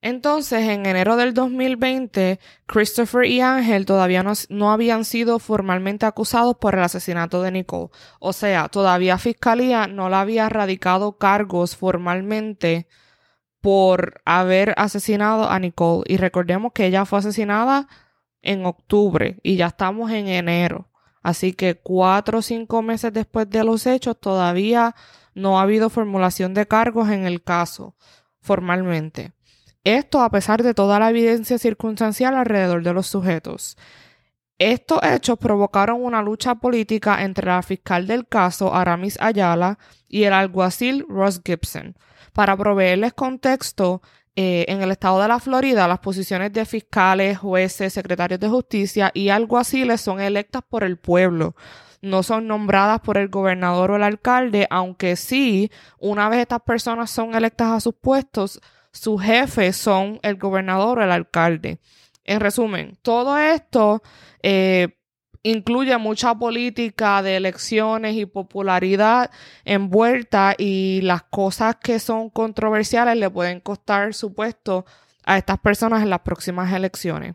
Entonces, 0.00 0.60
en 0.68 0.86
enero 0.86 1.16
del 1.16 1.34
2020, 1.34 2.38
Christopher 2.66 3.24
y 3.24 3.40
Ángel 3.40 3.84
todavía 3.84 4.22
no, 4.22 4.32
no, 4.48 4.70
habían 4.70 5.04
sido 5.04 5.40
formalmente 5.40 6.06
acusados 6.06 6.56
por 6.56 6.74
el 6.76 6.82
asesinato 6.82 7.42
de 7.42 7.50
Nicole. 7.50 7.90
O 8.20 8.32
sea, 8.32 8.68
todavía 8.68 9.18
Fiscalía 9.18 9.88
no 9.88 10.08
le 10.08 10.16
había 10.16 10.48
radicado 10.48 11.18
cargos 11.18 11.76
formalmente 11.76 12.86
por 13.60 14.22
haber 14.24 14.74
asesinado 14.76 15.50
a 15.50 15.58
Nicole. 15.58 16.04
Y 16.06 16.16
recordemos 16.16 16.72
que 16.72 16.86
ella 16.86 17.04
fue 17.04 17.18
asesinada 17.18 17.88
en 18.42 18.66
octubre 18.66 19.38
y 19.42 19.56
ya 19.56 19.66
estamos 19.68 20.10
en 20.10 20.28
enero. 20.28 20.88
Así 21.22 21.52
que 21.52 21.74
cuatro 21.76 22.38
o 22.38 22.42
cinco 22.42 22.82
meses 22.82 23.12
después 23.12 23.48
de 23.50 23.64
los 23.64 23.86
hechos 23.86 24.18
todavía 24.20 24.94
no 25.34 25.58
ha 25.58 25.62
habido 25.62 25.90
formulación 25.90 26.54
de 26.54 26.66
cargos 26.66 27.10
en 27.10 27.26
el 27.26 27.42
caso 27.42 27.94
formalmente. 28.40 29.32
Esto 29.84 30.20
a 30.20 30.30
pesar 30.30 30.62
de 30.62 30.74
toda 30.74 30.98
la 30.98 31.10
evidencia 31.10 31.58
circunstancial 31.58 32.34
alrededor 32.34 32.82
de 32.82 32.92
los 32.92 33.06
sujetos. 33.06 33.76
Estos 34.58 35.00
hechos 35.02 35.38
provocaron 35.38 36.04
una 36.04 36.20
lucha 36.20 36.56
política 36.56 37.22
entre 37.22 37.46
la 37.46 37.62
fiscal 37.62 38.06
del 38.06 38.26
caso, 38.26 38.74
Aramis 38.74 39.16
Ayala, 39.20 39.78
y 40.08 40.24
el 40.24 40.32
alguacil 40.32 41.06
Ross 41.08 41.40
Gibson. 41.44 41.96
Para 42.32 42.56
proveerles 42.56 43.12
contexto, 43.12 44.02
eh, 44.40 44.66
en 44.68 44.82
el 44.82 44.92
estado 44.92 45.20
de 45.20 45.26
la 45.26 45.40
Florida, 45.40 45.88
las 45.88 45.98
posiciones 45.98 46.52
de 46.52 46.64
fiscales, 46.64 47.38
jueces, 47.38 47.92
secretarios 47.92 48.38
de 48.38 48.48
justicia 48.48 49.10
y 49.12 49.30
alguaciles 49.30 50.00
son 50.00 50.20
electas 50.20 50.62
por 50.62 50.84
el 50.84 50.96
pueblo. 50.96 51.56
No 52.02 52.22
son 52.22 52.46
nombradas 52.46 53.00
por 53.00 53.18
el 53.18 53.30
gobernador 53.30 53.90
o 53.90 53.96
el 53.96 54.04
alcalde, 54.04 54.68
aunque 54.70 55.16
sí, 55.16 55.72
una 55.98 56.28
vez 56.28 56.38
estas 56.38 56.62
personas 56.62 57.10
son 57.10 57.34
electas 57.34 57.66
a 57.72 57.80
sus 57.80 57.96
puestos, 57.96 58.60
sus 58.92 59.20
jefes 59.20 59.76
son 59.76 60.20
el 60.22 60.36
gobernador 60.36 61.00
o 61.00 61.02
el 61.02 61.10
alcalde. 61.10 61.80
En 62.22 62.38
resumen, 62.38 62.96
todo 63.02 63.38
esto 63.38 64.04
eh, 64.44 64.97
incluye 65.42 65.96
mucha 65.98 66.34
política 66.34 67.22
de 67.22 67.36
elecciones 67.36 68.16
y 68.16 68.26
popularidad 68.26 69.30
envuelta 69.64 70.54
y 70.56 71.00
las 71.02 71.22
cosas 71.24 71.76
que 71.76 71.98
son 71.98 72.30
controversiales 72.30 73.16
le 73.16 73.30
pueden 73.30 73.60
costar 73.60 74.14
su 74.14 74.34
puesto 74.34 74.84
a 75.24 75.38
estas 75.38 75.58
personas 75.58 76.02
en 76.02 76.10
las 76.10 76.20
próximas 76.20 76.72
elecciones. 76.72 77.34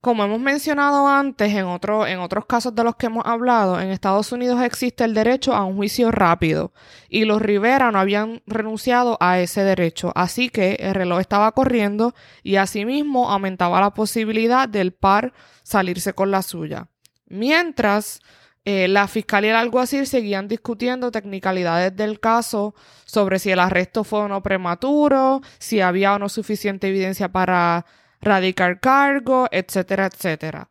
Como 0.00 0.22
hemos 0.22 0.38
mencionado 0.38 1.08
antes 1.08 1.52
en, 1.52 1.64
otro, 1.64 2.06
en 2.06 2.20
otros 2.20 2.46
casos 2.46 2.72
de 2.72 2.84
los 2.84 2.94
que 2.94 3.06
hemos 3.06 3.26
hablado, 3.26 3.80
en 3.80 3.88
Estados 3.88 4.30
Unidos 4.30 4.62
existe 4.62 5.02
el 5.02 5.12
derecho 5.12 5.54
a 5.54 5.64
un 5.64 5.74
juicio 5.74 6.12
rápido 6.12 6.72
y 7.08 7.24
los 7.24 7.42
Rivera 7.42 7.90
no 7.90 7.98
habían 7.98 8.40
renunciado 8.46 9.18
a 9.18 9.40
ese 9.40 9.64
derecho, 9.64 10.12
así 10.14 10.50
que 10.50 10.74
el 10.78 10.94
reloj 10.94 11.18
estaba 11.18 11.50
corriendo 11.50 12.14
y 12.44 12.56
asimismo 12.56 13.28
aumentaba 13.28 13.80
la 13.80 13.92
posibilidad 13.92 14.68
del 14.68 14.92
par 14.92 15.32
salirse 15.64 16.12
con 16.12 16.30
la 16.30 16.42
suya. 16.42 16.86
Mientras, 17.28 18.20
eh, 18.64 18.88
la 18.88 19.08
fiscalía 19.08 19.50
y 19.50 19.52
el 19.52 19.56
alguacil 19.56 20.06
seguían 20.06 20.48
discutiendo 20.48 21.10
tecnicalidades 21.10 21.96
del 21.96 22.20
caso 22.20 22.74
sobre 23.06 23.38
si 23.38 23.50
el 23.50 23.60
arresto 23.60 24.04
fue 24.04 24.20
o 24.20 24.28
no 24.28 24.42
prematuro, 24.42 25.40
si 25.58 25.80
había 25.80 26.14
o 26.14 26.18
no 26.18 26.28
suficiente 26.28 26.88
evidencia 26.88 27.30
para 27.30 27.86
radicar 28.20 28.80
cargo, 28.80 29.48
etcétera, 29.50 30.06
etcétera. 30.06 30.68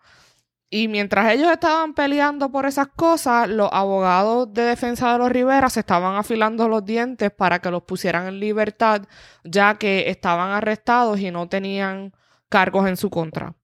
Y 0.70 0.90
mientras 0.90 1.32
ellos 1.34 1.50
estaban 1.52 1.94
peleando 1.94 2.52
por 2.52 2.66
esas 2.66 2.88
cosas, 2.90 3.48
los 3.50 3.70
abogados 3.72 4.54
de 4.54 4.64
defensa 4.64 5.14
de 5.14 5.18
los 5.20 5.32
Rivera 5.32 5.70
se 5.70 5.80
estaban 5.80 6.18
afilando 6.18 6.68
los 6.68 6.84
dientes 6.86 7.32
para 7.32 7.60
que 7.60 7.72
los 7.72 7.84
pusieran 7.84 8.28
en 8.28 8.40
libertad, 8.40 9.04
ya 9.46 9.76
que 9.80 10.10
estaban 10.10 10.52
arrestados 10.52 11.20
y 11.20 11.32
no 11.32 11.48
tenían 11.48 12.14
cargos 12.50 12.88
en 12.88 12.98
su 12.98 13.10
contra. 13.10 13.56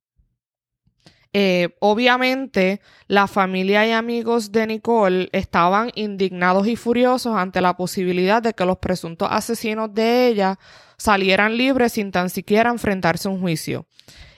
Eh, 1.35 1.75
obviamente, 1.79 2.79
la 3.07 3.27
familia 3.27 3.87
y 3.87 3.91
amigos 3.91 4.51
de 4.51 4.67
Nicole 4.67 5.29
estaban 5.31 5.91
indignados 5.95 6.67
y 6.67 6.75
furiosos 6.75 7.35
ante 7.35 7.59
la 7.59 7.75
posibilidad 7.75 8.41
de 8.41 8.53
que 8.53 8.65
los 8.65 8.77
presuntos 8.77 9.27
asesinos 9.31 9.91
de 9.93 10.27
ella 10.27 10.59
salieran 10.97 11.57
libres 11.57 11.93
sin 11.93 12.11
tan 12.11 12.29
siquiera 12.29 12.69
enfrentarse 12.69 13.27
a 13.27 13.31
un 13.31 13.41
juicio. 13.41 13.87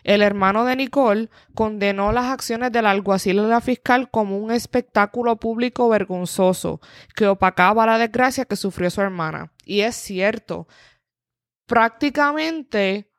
El 0.06 0.22
hermano 0.22 0.64
de 0.66 0.75
Nicole 0.78 1.30
condenó 1.54 2.12
las 2.14 2.25
acciones 2.25 2.72
del 2.72 2.86
alguacil 2.86 3.38
y 3.38 3.42
la 3.42 3.60
fiscal 3.60 4.10
como 4.10 4.38
un 4.38 4.52
espectáculo 4.52 5.36
público 5.38 5.90
vergonzoso 5.90 6.80
que 7.16 7.28
opacaba 7.28 7.88
la 7.88 7.98
desgracia 7.98 8.46
que 8.46 8.56
sufrió 8.56 8.90
su 8.90 9.02
hermana. 9.02 9.52
Y 9.66 9.82
es 9.82 9.96
cierto, 9.96 10.68
prácticamente 11.66 13.10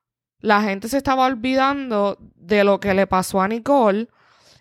la 0.40 0.62
gente 0.62 0.88
se 0.88 0.99
estaba 0.99 1.26
olvidando 1.26 2.19
de 2.35 2.64
lo 2.64 2.81
que 2.81 2.95
le 2.95 3.07
pasó 3.07 3.40
a 3.40 3.49
Nicole 3.49 4.09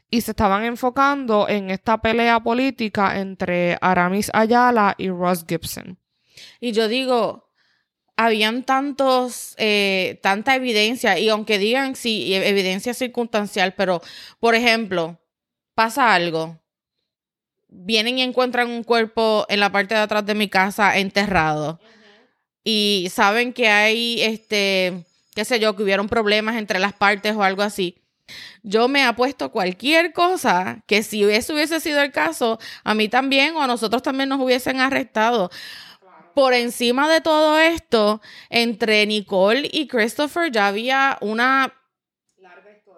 y 0.09 0.21
se 0.21 0.31
estaban 0.31 0.63
enfocando 0.63 1.49
en 1.49 1.69
esta 1.69 1.99
pelea 1.99 2.39
política 2.39 3.19
entre 3.19 3.77
Aramis 3.81 4.29
Ayala 4.33 4.95
y 4.97 5.09
Ross 5.09 5.45
Gibson. 5.47 5.97
Y 6.59 6.71
yo 6.71 6.87
digo, 6.87 7.49
habían 8.15 8.63
tantos, 8.63 9.55
eh, 9.57 10.19
tanta 10.21 10.55
evidencia, 10.55 11.19
y 11.19 11.29
aunque 11.29 11.57
digan 11.57 11.95
sí, 11.95 12.33
evidencia 12.33 12.93
circunstancial, 12.93 13.73
pero, 13.73 14.01
por 14.39 14.55
ejemplo, 14.55 15.19
pasa 15.73 16.13
algo, 16.13 16.61
vienen 17.67 18.19
y 18.19 18.21
encuentran 18.21 18.69
un 18.69 18.83
cuerpo 18.83 19.45
en 19.49 19.59
la 19.59 19.71
parte 19.71 19.95
de 19.95 20.01
atrás 20.01 20.25
de 20.25 20.35
mi 20.35 20.47
casa 20.47 20.97
enterrado, 20.97 21.79
y 22.63 23.07
saben 23.11 23.53
que 23.53 23.67
hay, 23.67 24.21
este, 24.21 25.03
qué 25.35 25.45
sé 25.45 25.59
yo, 25.59 25.75
que 25.75 25.83
hubieron 25.83 26.09
problemas 26.09 26.55
entre 26.55 26.79
las 26.79 26.93
partes 26.93 27.35
o 27.35 27.43
algo 27.43 27.61
así. 27.61 28.01
Yo 28.63 28.87
me 28.87 29.03
apuesto 29.03 29.51
cualquier 29.51 30.13
cosa 30.13 30.83
que 30.87 31.03
si 31.03 31.23
eso 31.23 31.53
hubiese 31.53 31.79
sido 31.79 32.01
el 32.01 32.11
caso, 32.11 32.57
a 32.83 32.95
mí 32.95 33.07
también 33.07 33.55
o 33.55 33.61
a 33.61 33.67
nosotros 33.67 34.01
también 34.01 34.29
nos 34.29 34.41
hubiesen 34.41 34.79
arrestado. 34.79 35.51
Por 36.33 36.53
encima 36.53 37.07
de 37.07 37.21
todo 37.21 37.59
esto, 37.59 38.21
entre 38.49 39.05
Nicole 39.05 39.69
y 39.71 39.87
Christopher 39.87 40.51
ya 40.51 40.67
había 40.67 41.17
una 41.21 41.73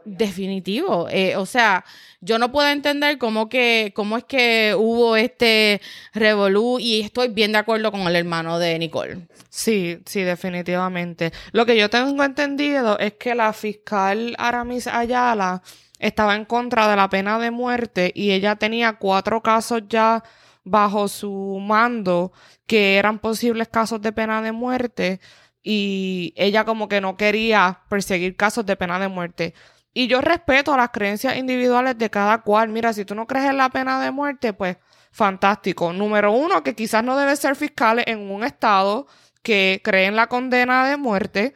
Definitivo. 0.10 1.10
Eh, 1.10 1.36
o 1.36 1.46
sea, 1.46 1.84
yo 2.22 2.40
no 2.40 2.50
puedo 2.50 2.70
entender 2.70 3.18
cómo 3.18 3.50
que, 3.50 3.92
cómo 3.94 4.16
es 4.18 4.24
que 4.24 4.74
hubo 4.74 5.18
este 5.18 5.82
revolú 6.14 6.80
y 6.80 7.02
estoy 7.02 7.28
bien 7.28 7.52
de 7.52 7.58
acuerdo 7.58 7.92
con 7.92 8.02
el 8.02 8.16
hermano 8.16 8.58
de 8.58 8.80
Nicole. 8.80 9.28
Sí, 9.50 10.00
sí, 10.06 10.22
definitivamente. 10.22 11.34
Lo 11.52 11.66
que 11.66 11.78
yo 11.78 11.90
tengo 11.90 12.24
entendido 12.24 12.98
es 13.00 13.16
que 13.16 13.36
la 13.36 13.52
fiscal 13.52 14.34
Aramis 14.40 14.88
Ayala 14.88 15.62
estaba 16.00 16.36
en 16.36 16.46
contra 16.46 16.88
de 16.88 16.96
la 16.96 17.10
pena 17.10 17.38
de 17.38 17.52
muerte 17.52 18.14
y 18.16 18.32
ella 18.32 18.56
tenía 18.56 18.94
cuatro 18.94 19.42
casos 19.42 19.82
ya 19.90 20.24
bajo 20.64 21.10
su 21.10 21.60
mando 21.62 22.32
que 22.66 22.96
eran 22.96 23.20
posibles 23.20 23.68
casos 23.68 24.02
de 24.02 24.14
pena 24.14 24.42
de 24.42 24.54
muerte 24.54 25.20
y 25.62 26.34
ella 26.38 26.64
como 26.64 26.88
que 26.88 27.02
no 27.02 27.18
quería 27.18 27.82
perseguir 27.90 28.38
casos 28.38 28.66
de 28.66 28.78
pena 28.78 29.00
de 29.00 29.10
muerte. 29.10 29.54
Y 29.98 30.06
yo 30.06 30.22
respeto 30.22 30.78
las 30.78 30.92
creencias 30.92 31.38
individuales 31.38 31.98
de 31.98 32.12
cada 32.12 32.44
cual. 32.44 32.70
Mira, 32.70 32.94
si 32.94 33.04
tú 33.04 33.16
no 33.16 33.26
crees 33.26 33.50
en 33.50 33.58
la 33.58 33.72
pena 33.72 34.00
de 34.00 34.12
muerte, 34.12 34.54
pues 34.54 34.78
fantástico. 35.12 35.92
Número 35.92 36.32
uno, 36.32 36.62
que 36.62 36.76
quizás 36.76 37.04
no 37.04 37.18
debe 37.18 37.36
ser 37.36 37.56
fiscal 37.56 38.04
en 38.06 38.30
un 38.30 38.44
estado 38.44 39.08
que 39.42 39.82
cree 39.84 40.06
en 40.06 40.16
la 40.16 40.28
condena 40.28 40.88
de 40.88 40.98
muerte. 40.98 41.56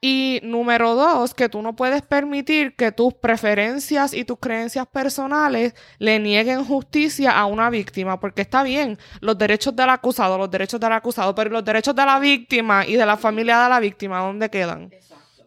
Y 0.00 0.40
número 0.42 0.96
dos, 0.96 1.32
que 1.32 1.48
tú 1.48 1.62
no 1.62 1.76
puedes 1.76 2.02
permitir 2.02 2.74
que 2.74 2.90
tus 2.90 3.14
preferencias 3.14 4.14
y 4.14 4.24
tus 4.24 4.40
creencias 4.40 4.88
personales 4.88 5.76
le 5.98 6.18
nieguen 6.18 6.64
justicia 6.64 7.38
a 7.38 7.46
una 7.46 7.70
víctima, 7.70 8.18
porque 8.18 8.42
está 8.42 8.64
bien 8.64 8.98
los 9.20 9.38
derechos 9.38 9.76
del 9.76 9.90
acusado, 9.90 10.38
los 10.38 10.50
derechos 10.50 10.80
del 10.80 10.92
acusado, 10.92 11.36
pero 11.36 11.50
los 11.50 11.64
derechos 11.64 11.94
de 11.94 12.04
la 12.04 12.18
víctima 12.18 12.84
y 12.84 12.96
de 12.96 13.06
la 13.06 13.16
familia 13.16 13.62
de 13.62 13.68
la 13.68 13.78
víctima, 13.78 14.18
¿dónde 14.18 14.50
quedan? 14.50 14.90
Exacto. 14.92 15.46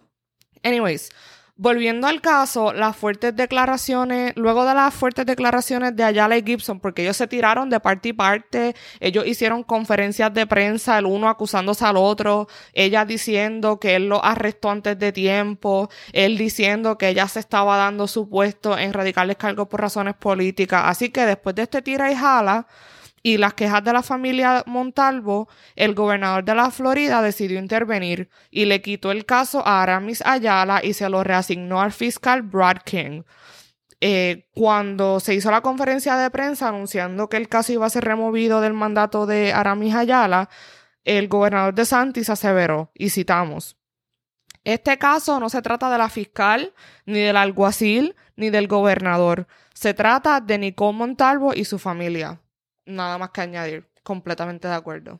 Anyways, 0.64 1.12
Volviendo 1.60 2.06
al 2.06 2.22
caso, 2.22 2.72
las 2.72 2.96
fuertes 2.96 3.36
declaraciones, 3.36 4.34
luego 4.36 4.64
de 4.64 4.76
las 4.76 4.94
fuertes 4.94 5.26
declaraciones 5.26 5.96
de 5.96 6.04
Ayala 6.04 6.38
y 6.38 6.44
Gibson, 6.44 6.80
porque 6.80 7.02
ellos 7.02 7.18
se 7.18 7.26
tiraron 7.26 7.68
de 7.72 7.80
parte 7.80 8.10
y 8.10 8.14
parte, 8.14 8.76
ellos 9.00 9.26
hicieron 9.26 9.64
conferencias 9.64 10.32
de 10.36 10.46
prensa, 10.46 11.00
el 11.00 11.08
uno 11.08 11.28
acusándose 11.30 11.84
al 11.84 11.98
otro, 11.98 12.48
ella 12.74 13.06
diciendo 13.06 13.80
que 13.80 13.96
él 13.96 14.08
lo 14.08 14.24
arrestó 14.24 14.70
antes 14.70 15.00
de 15.00 15.12
tiempo, 15.12 15.90
él 16.14 16.38
diciendo 16.38 16.96
que 16.96 17.10
ella 17.10 17.28
se 17.28 17.40
estaba 17.40 17.76
dando 17.76 18.06
su 18.08 18.30
puesto 18.30 18.78
en 18.78 18.94
radicales 18.94 19.38
cargos 19.38 19.68
por 19.68 19.82
razones 19.82 20.14
políticas. 20.14 20.84
Así 20.86 21.10
que 21.10 21.26
después 21.26 21.56
de 21.56 21.64
este 21.64 21.82
tira 21.82 22.12
y 22.12 22.16
jala, 22.16 22.68
y 23.28 23.36
las 23.36 23.56
quejas 23.56 23.84
de 23.84 23.92
la 23.92 24.04
familia 24.04 24.64
Montalvo, 24.68 25.50
el 25.76 25.94
gobernador 25.94 26.46
de 26.46 26.56
la 26.56 26.72
Florida 26.72 27.22
decidió 27.22 27.60
intervenir 27.60 28.30
y 28.50 28.64
le 28.64 28.82
quitó 28.82 29.12
el 29.12 29.26
caso 29.26 29.68
a 29.68 29.84
Aramis 29.84 30.26
Ayala 30.26 30.80
y 30.82 30.94
se 30.94 31.10
lo 31.10 31.26
reasignó 31.26 31.82
al 31.82 31.92
fiscal 31.92 32.42
Brad 32.42 32.78
King. 32.86 33.24
Eh, 34.00 34.48
cuando 34.54 35.20
se 35.20 35.34
hizo 35.34 35.52
la 35.52 35.60
conferencia 35.60 36.16
de 36.16 36.30
prensa 36.30 36.70
anunciando 36.70 37.28
que 37.28 37.36
el 37.36 37.50
caso 37.50 37.74
iba 37.74 37.86
a 37.86 37.90
ser 37.90 38.06
removido 38.06 38.62
del 38.62 38.72
mandato 38.72 39.26
de 39.26 39.52
Aramis 39.52 39.94
Ayala, 39.94 40.50
el 41.04 41.28
gobernador 41.28 41.74
de 41.74 41.84
Santis 41.84 42.30
aseveró, 42.30 42.92
y 42.94 43.10
citamos, 43.10 43.76
este 44.64 44.98
caso 44.98 45.42
no 45.42 45.50
se 45.50 45.62
trata 45.62 45.92
de 45.92 45.98
la 45.98 46.08
fiscal, 46.08 46.74
ni 47.06 47.20
del 47.20 47.36
alguacil, 47.36 48.16
ni 48.38 48.52
del 48.52 48.70
gobernador. 48.70 49.48
Se 49.74 49.94
trata 49.94 50.40
de 50.40 50.58
Nicole 50.58 50.98
Montalvo 50.98 51.54
y 51.54 51.66
su 51.66 51.78
familia 51.78 52.40
nada 52.88 53.18
más 53.18 53.30
que 53.32 53.42
añadir. 53.42 53.86
Completamente 54.04 54.68
de 54.68 54.74
acuerdo. 54.74 55.20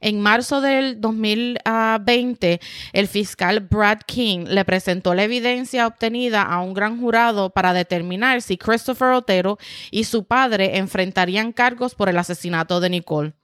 En 0.00 0.20
marzo 0.20 0.60
del 0.60 1.00
2020, 1.00 2.60
el 2.92 3.08
fiscal 3.08 3.60
Brad 3.60 4.00
King 4.06 4.46
le 4.48 4.64
presentó 4.64 5.14
la 5.14 5.24
evidencia 5.24 5.86
obtenida 5.86 6.42
a 6.42 6.60
un 6.60 6.72
gran 6.72 6.98
jurado 6.98 7.50
para 7.50 7.72
determinar 7.72 8.40
si 8.40 8.56
Christopher 8.56 9.08
Otero 9.08 9.58
y 9.90 10.04
su 10.04 10.24
padre 10.24 10.78
enfrentarían 10.78 11.52
cargos 11.52 11.94
por 11.94 12.08
el 12.08 12.18
asesinato 12.18 12.80
de 12.80 12.90
Nicole. 12.90 13.34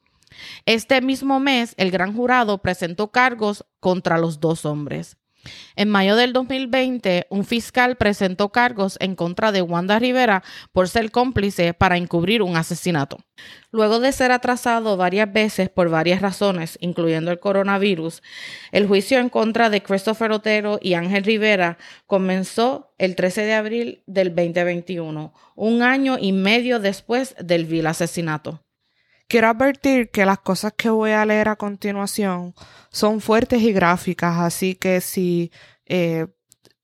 Este 0.65 1.01
mismo 1.01 1.41
mes, 1.41 1.75
el 1.77 1.91
gran 1.91 2.15
jurado 2.15 2.59
presentó 2.59 3.11
cargos 3.11 3.65
contra 3.81 4.19
los 4.19 4.41
dos 4.41 4.65
hombres. 4.65 5.17
En 5.77 5.89
mayo 5.89 6.17
del 6.17 6.33
2020, 6.33 7.27
un 7.31 7.45
fiscal 7.45 7.97
presentó 7.97 8.51
cargos 8.51 8.97
en 9.01 9.15
contra 9.15 9.53
de 9.53 9.63
Wanda 9.63 9.99
Rivera 9.99 10.43
por 10.73 10.89
ser 10.89 11.11
cómplice 11.11 11.75
para 11.75 11.97
encubrir 11.97 12.43
un 12.43 12.57
asesinato. 12.57 13.19
Luego 13.71 14.01
de 14.01 14.13
ser 14.13 14.33
atrasado 14.33 14.97
varias 14.97 15.33
veces 15.33 15.69
por 15.69 15.91
varias 15.91 16.23
razones, 16.23 16.79
incluyendo 16.81 17.31
el 17.31 17.39
coronavirus, 17.39 18.23
el 18.73 18.87
juicio 18.87 19.19
en 19.19 19.29
contra 19.29 19.71
de 19.71 19.83
Christopher 19.83 20.33
Otero 20.33 20.79
y 20.81 20.95
Ángel 20.95 21.25
Rivera 21.25 21.79
comenzó 22.07 22.95
el 22.99 23.15
13 23.15 23.43
de 23.43 23.55
abril 23.55 24.03
del 24.07 24.35
2021, 24.35 25.35
un 25.55 25.83
año 25.83 26.17
y 26.19 26.33
medio 26.33 26.81
después 26.81 27.35
del 27.39 27.67
vil 27.67 27.87
asesinato. 27.87 28.66
Quiero 29.29 29.49
advertir 29.49 30.11
que 30.11 30.25
las 30.25 30.39
cosas 30.39 30.75
que 30.77 30.89
voy 30.89 31.11
a 31.11 31.27
leer 31.27 31.49
a 31.49 31.57
continuación 31.57 32.55
son 32.91 33.21
fuertes 33.21 33.61
y 33.63 33.73
gráficas, 33.73 34.39
así 34.39 34.77
que 34.77 35.01
si 35.01 35.51
eh, 35.87 36.29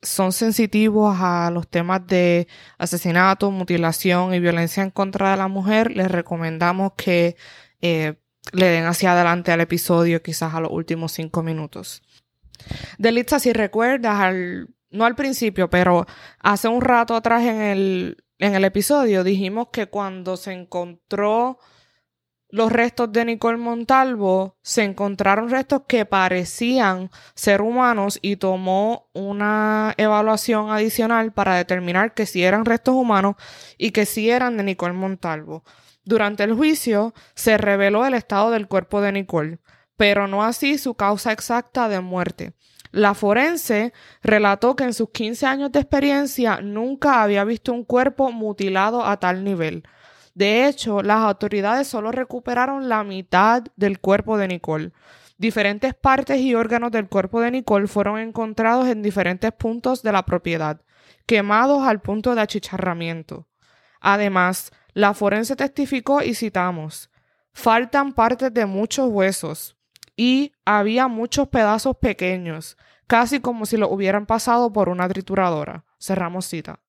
son 0.03 0.33
sensitivos 0.33 1.17
a 1.21 1.51
los 1.53 1.69
temas 1.69 2.05
de 2.07 2.49
asesinato, 2.79 3.51
mutilación 3.53 4.35
y 4.35 4.41
violencia 4.41 4.83
en 4.83 4.91
contra 4.91 5.31
de 5.31 5.37
la 5.37 5.47
mujer, 5.47 5.93
les 5.93 6.11
recomendamos 6.11 6.95
que 6.97 7.37
eh, 7.81 8.15
le 8.53 8.67
den 8.67 8.87
hacia 8.87 9.13
adelante 9.13 9.53
al 9.53 9.61
episodio, 9.61 10.21
quizás 10.21 10.53
a 10.55 10.61
los 10.61 10.73
últimos 10.73 11.13
cinco 11.13 11.45
minutos. 11.45 12.03
Delitza, 12.99 13.39
si 13.39 13.53
recuerdas, 13.53 14.35
no 14.91 15.05
al 15.05 15.15
principio, 15.15 15.71
pero 15.71 16.07
hace 16.41 16.67
un 16.67 16.81
rato 16.81 17.15
atrás 17.15 17.43
en 17.45 17.61
el, 17.61 18.25
en 18.39 18.57
el 18.57 18.65
episodio 18.65 19.23
dijimos 19.23 19.69
que 19.73 19.87
cuando 19.87 20.37
se 20.37 20.53
encontró 20.53 21.59
los 22.53 22.71
restos 22.71 23.11
de 23.11 23.25
Nicole 23.25 23.57
Montalvo, 23.57 24.59
se 24.61 24.85
encontraron 24.85 25.49
restos 25.49 25.85
que 25.89 26.05
parecían 26.05 27.11
ser 27.35 27.63
humanos 27.63 28.19
y 28.21 28.37
tomó 28.37 29.09
una 29.15 29.95
evaluación 29.97 30.71
adicional 30.71 31.33
para 31.33 31.57
determinar 31.57 32.13
que 32.13 32.27
si 32.27 32.45
eran 32.45 32.67
restos 32.67 32.95
humanos 32.95 33.37
y 33.79 33.91
que 33.93 34.05
si 34.05 34.29
eran 34.29 34.59
de 34.59 34.65
Nicole 34.65 34.93
Montalvo. 34.93 35.65
Durante 36.05 36.45
el 36.45 36.53
juicio 36.53 37.15
se 37.35 37.57
reveló 37.57 38.05
el 38.05 38.13
estado 38.13 38.51
del 38.51 38.69
cuerpo 38.69 39.01
de 39.01 39.13
Nicole, 39.13 39.59
pero 39.97 40.29
no 40.29 40.45
así 40.45 40.77
su 40.77 40.95
causa 40.95 41.33
exacta 41.33 41.89
de 41.89 42.01
muerte. 42.01 42.53
La 42.91 43.15
forense 43.15 43.95
relató 44.23 44.77
que 44.77 44.85
en 44.85 44.93
sus 44.93 45.09
15 45.09 45.47
años 45.47 45.73
de 45.73 45.81
experiencia 45.81 46.61
nunca 46.61 47.23
había 47.23 47.45
visto 47.45 47.73
un 47.73 47.85
cuerpo 47.85 48.31
mutilado 48.31 49.07
a 49.07 49.17
tal 49.17 49.43
nivel. 49.43 49.85
De 50.35 50.67
hecho, 50.67 51.03
las 51.03 51.19
autoridades 51.19 51.89
solo 51.89 52.11
recuperaron 52.11 52.89
la 52.89 53.05
mitad 53.05 53.65
del 53.77 54.01
cuerpo 54.01 54.39
de 54.39 54.49
Nicole. 54.49 54.93
Diferentes 55.37 55.95
partes 55.95 56.41
y 56.41 56.55
órganos 56.55 56.91
del 56.91 57.09
cuerpo 57.09 57.41
de 57.41 57.51
Nicole 57.51 57.87
fueron 57.87 58.19
encontrados 58.19 58.89
en 58.89 59.03
diferentes 59.03 59.53
puntos 59.53 60.03
de 60.03 60.13
la 60.13 60.25
propiedad, 60.25 60.81
quemados 61.27 61.83
al 61.87 62.01
punto 62.01 62.35
de 62.35 62.41
achicharramiento. 62.41 63.49
Además, 64.01 64.73
la 64.95 65.15
forense 65.15 65.57
testificó 65.57 66.23
y 66.23 66.35
citamos, 66.35 67.11
faltan 67.53 68.13
partes 68.13 68.53
de 68.55 68.67
muchos 68.67 69.09
huesos 69.09 69.77
y 70.17 70.53
había 70.65 71.09
muchos 71.09 71.49
pedazos 71.49 71.97
pequeños, 71.97 72.77
casi 73.07 73.41
como 73.41 73.67
si 73.67 73.77
lo 73.77 73.89
hubieran 73.89 74.27
pasado 74.27 74.73
por 74.73 74.89
una 74.89 75.09
trituradora. 75.09 75.85
Cerramos 75.99 76.47
cita. 76.47 76.81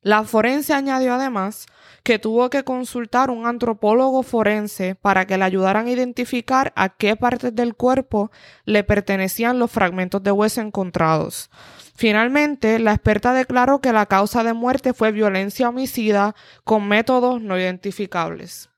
La 0.00 0.24
forense 0.24 0.72
añadió 0.72 1.14
además 1.14 1.66
que 2.04 2.18
tuvo 2.18 2.50
que 2.50 2.64
consultar 2.64 3.30
un 3.30 3.46
antropólogo 3.46 4.22
forense 4.22 4.94
para 4.94 5.26
que 5.26 5.38
le 5.38 5.44
ayudaran 5.44 5.86
a 5.86 5.90
identificar 5.90 6.72
a 6.76 6.90
qué 6.90 7.16
partes 7.16 7.54
del 7.54 7.74
cuerpo 7.74 8.30
le 8.66 8.84
pertenecían 8.84 9.58
los 9.58 9.70
fragmentos 9.70 10.22
de 10.22 10.30
hueso 10.30 10.60
encontrados. 10.60 11.50
Finalmente, 11.96 12.78
la 12.78 12.92
experta 12.92 13.32
declaró 13.32 13.80
que 13.80 13.94
la 13.94 14.04
causa 14.04 14.44
de 14.44 14.52
muerte 14.52 14.92
fue 14.92 15.12
violencia 15.12 15.70
homicida 15.70 16.34
con 16.62 16.86
métodos 16.86 17.40
no 17.40 17.58
identificables. 17.58 18.68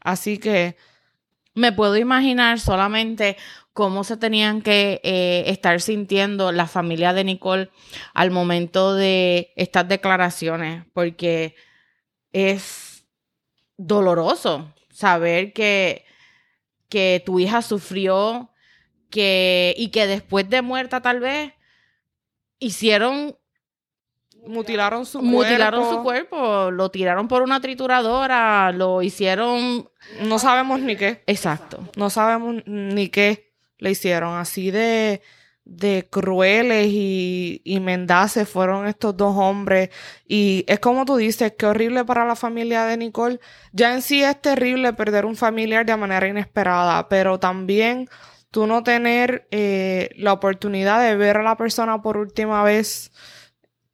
Así 0.00 0.36
que 0.36 0.76
me 1.54 1.72
puedo 1.72 1.96
imaginar 1.96 2.60
solamente 2.60 3.38
cómo 3.72 4.04
se 4.04 4.18
tenían 4.18 4.60
que 4.60 5.00
eh, 5.02 5.44
estar 5.46 5.80
sintiendo 5.80 6.52
la 6.52 6.66
familia 6.66 7.14
de 7.14 7.24
Nicole 7.24 7.70
al 8.12 8.30
momento 8.30 8.94
de 8.94 9.54
estas 9.56 9.88
declaraciones, 9.88 10.84
porque 10.92 11.54
es 12.34 13.06
doloroso 13.78 14.74
saber 14.90 15.54
que, 15.54 16.04
que 16.90 17.22
tu 17.24 17.40
hija 17.40 17.62
sufrió 17.62 18.50
que, 19.08 19.74
y 19.78 19.88
que 19.88 20.06
después 20.06 20.50
de 20.50 20.60
muerta 20.60 21.00
tal 21.00 21.20
vez 21.20 21.52
hicieron 22.58 23.36
mutilaron 24.46 25.06
su 25.06 25.22
mutilaron 25.22 25.80
cuerpo. 25.80 25.96
su 25.96 26.02
cuerpo, 26.02 26.70
lo 26.70 26.90
tiraron 26.90 27.28
por 27.28 27.40
una 27.40 27.60
trituradora, 27.60 28.72
lo 28.72 29.00
hicieron 29.00 29.88
no 30.20 30.38
sabemos 30.38 30.80
ni 30.80 30.96
qué. 30.96 31.22
Exacto. 31.26 31.88
No 31.96 32.10
sabemos 32.10 32.62
ni 32.66 33.08
qué 33.08 33.54
le 33.78 33.90
hicieron. 33.92 34.36
Así 34.36 34.70
de, 34.70 35.22
de 35.64 36.06
crueles 36.10 36.88
y, 36.90 37.62
y 37.64 37.80
mendaces 37.80 38.48
fueron 38.48 38.86
estos 38.86 39.16
dos 39.16 39.36
hombres. 39.36 39.90
Y 40.26 40.64
es 40.68 40.78
como 40.80 41.04
tú 41.04 41.16
dices, 41.16 41.54
qué 41.58 41.66
horrible 41.66 42.04
para 42.04 42.26
la 42.26 42.36
familia 42.36 42.84
de 42.84 42.96
Nicole. 42.96 43.40
Ya 43.72 43.94
en 43.94 44.02
sí 44.02 44.22
es 44.22 44.40
terrible 44.40 44.92
perder 44.92 45.24
un 45.24 45.36
familiar 45.36 45.86
de 45.86 45.96
manera 45.96 46.28
inesperada, 46.28 47.08
pero 47.08 47.38
también 47.40 48.08
tú 48.54 48.68
no 48.68 48.84
tener 48.84 49.48
eh, 49.50 50.10
la 50.16 50.32
oportunidad 50.32 51.02
de 51.02 51.16
ver 51.16 51.38
a 51.38 51.42
la 51.42 51.56
persona 51.56 52.00
por 52.02 52.16
última 52.16 52.62
vez, 52.62 53.10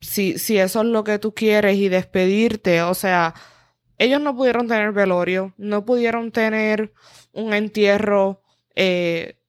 si, 0.02 0.38
si 0.38 0.59
eso 0.59 0.80
es 0.83 0.87
lo 0.87 1.02
que 1.02 1.18
tú 1.18 1.33
quieres 1.35 1.78
y 1.78 1.88
despedirte, 1.88 2.83
o 2.83 2.92
sea, 2.92 3.35
ellos 3.96 4.20
no 4.20 4.37
pudieron 4.37 4.68
tener 4.68 4.92
velorio, 4.92 5.54
no 5.56 5.87
pudieron 5.87 6.30
tener 6.30 6.92
un 7.33 7.54
entierro 7.54 8.42
eh, 8.74 9.39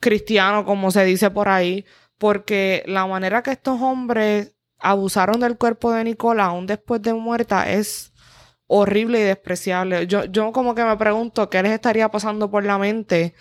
cristiano, 0.00 0.64
como 0.64 0.90
se 0.90 1.04
dice 1.04 1.30
por 1.30 1.48
ahí, 1.48 1.84
porque 2.18 2.82
la 2.86 3.06
manera 3.06 3.42
que 3.42 3.52
estos 3.52 3.80
hombres 3.80 4.54
abusaron 4.78 5.40
del 5.40 5.56
cuerpo 5.56 5.92
de 5.92 6.04
Nicola 6.04 6.46
aún 6.46 6.66
después 6.66 7.02
de 7.02 7.14
muerta 7.14 7.70
es 7.70 8.12
horrible 8.66 9.20
y 9.20 9.24
despreciable. 9.24 10.06
Yo, 10.06 10.24
yo 10.24 10.52
como 10.52 10.74
que 10.74 10.84
me 10.84 10.96
pregunto 10.96 11.48
qué 11.50 11.62
les 11.62 11.72
estaría 11.72 12.10
pasando 12.10 12.50
por 12.50 12.64
la 12.64 12.78
mente, 12.78 13.34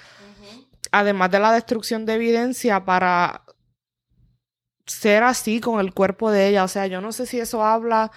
además 0.91 1.31
de 1.31 1.39
la 1.39 1.51
destrucción 1.51 2.05
de 2.05 2.15
evidencia 2.15 2.85
para 2.85 3.43
ser 4.85 5.23
así 5.23 5.59
con 5.59 5.79
el 5.79 5.93
cuerpo 5.93 6.31
de 6.31 6.49
ella. 6.49 6.63
O 6.63 6.67
sea, 6.67 6.87
yo 6.87 7.01
no 7.01 7.11
sé 7.11 7.25
si 7.25 7.39
eso 7.39 7.63
habla 7.63 8.11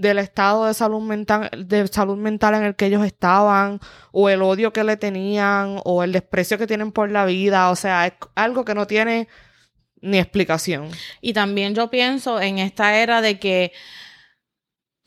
del 0.00 0.18
estado 0.18 0.66
de 0.66 0.74
salud 0.74 1.02
mental, 1.02 1.50
de 1.66 1.86
salud 1.88 2.16
mental 2.16 2.54
en 2.54 2.64
el 2.64 2.74
que 2.74 2.86
ellos 2.86 3.04
estaban, 3.04 3.80
o 4.12 4.28
el 4.28 4.42
odio 4.42 4.72
que 4.72 4.82
le 4.82 4.96
tenían, 4.96 5.80
o 5.84 6.02
el 6.02 6.12
desprecio 6.12 6.58
que 6.58 6.66
tienen 6.66 6.92
por 6.92 7.10
la 7.10 7.24
vida. 7.24 7.70
O 7.70 7.76
sea, 7.76 8.06
es 8.06 8.14
algo 8.34 8.64
que 8.64 8.74
no 8.74 8.86
tiene 8.86 9.28
ni 10.00 10.18
explicación. 10.18 10.88
Y 11.20 11.32
también 11.34 11.74
yo 11.74 11.90
pienso 11.90 12.40
en 12.40 12.58
esta 12.58 12.96
era 12.96 13.20
de 13.20 13.38
que 13.38 13.72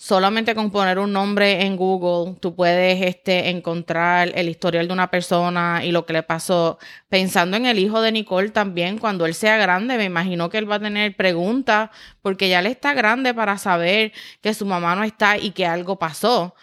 solamente 0.04 0.54
con 0.54 0.70
poner 0.70 1.00
un 1.00 1.14
nombre 1.14 1.62
en 1.62 1.78
Google 1.78 2.36
tú 2.42 2.54
puedes 2.56 3.02
este, 3.02 3.50
encontrar 3.50 4.34
el 4.36 4.50
historial 4.50 4.86
de 4.86 4.94
una 4.94 5.10
persona 5.10 5.80
y 5.86 5.94
lo 5.94 6.06
que 6.06 6.12
le 6.12 6.24
pasó. 6.24 6.78
Pensando 7.08 7.56
en 7.56 7.66
el 7.66 7.80
hijo 7.80 8.02
de 8.02 8.12
Nicole 8.12 8.50
también, 8.50 8.98
cuando 8.98 9.26
él 9.26 9.34
sea 9.34 9.56
grande, 9.56 9.98
me 9.98 10.04
imagino 10.04 10.50
que 10.50 10.58
él 10.58 10.70
va 10.70 10.76
a 10.76 10.82
tener 10.82 11.16
preguntas 11.16 11.90
porque 12.22 12.50
ya 12.50 12.60
él 12.60 12.66
está 12.66 12.94
grande 12.94 13.34
para 13.34 13.58
saber 13.58 14.12
que 14.42 14.54
su 14.54 14.66
mamá 14.66 14.94
no 14.94 15.06
está 15.06 15.38
y 15.38 15.52
que 15.52 15.66
algo 15.66 15.98
pasó. 15.98 16.54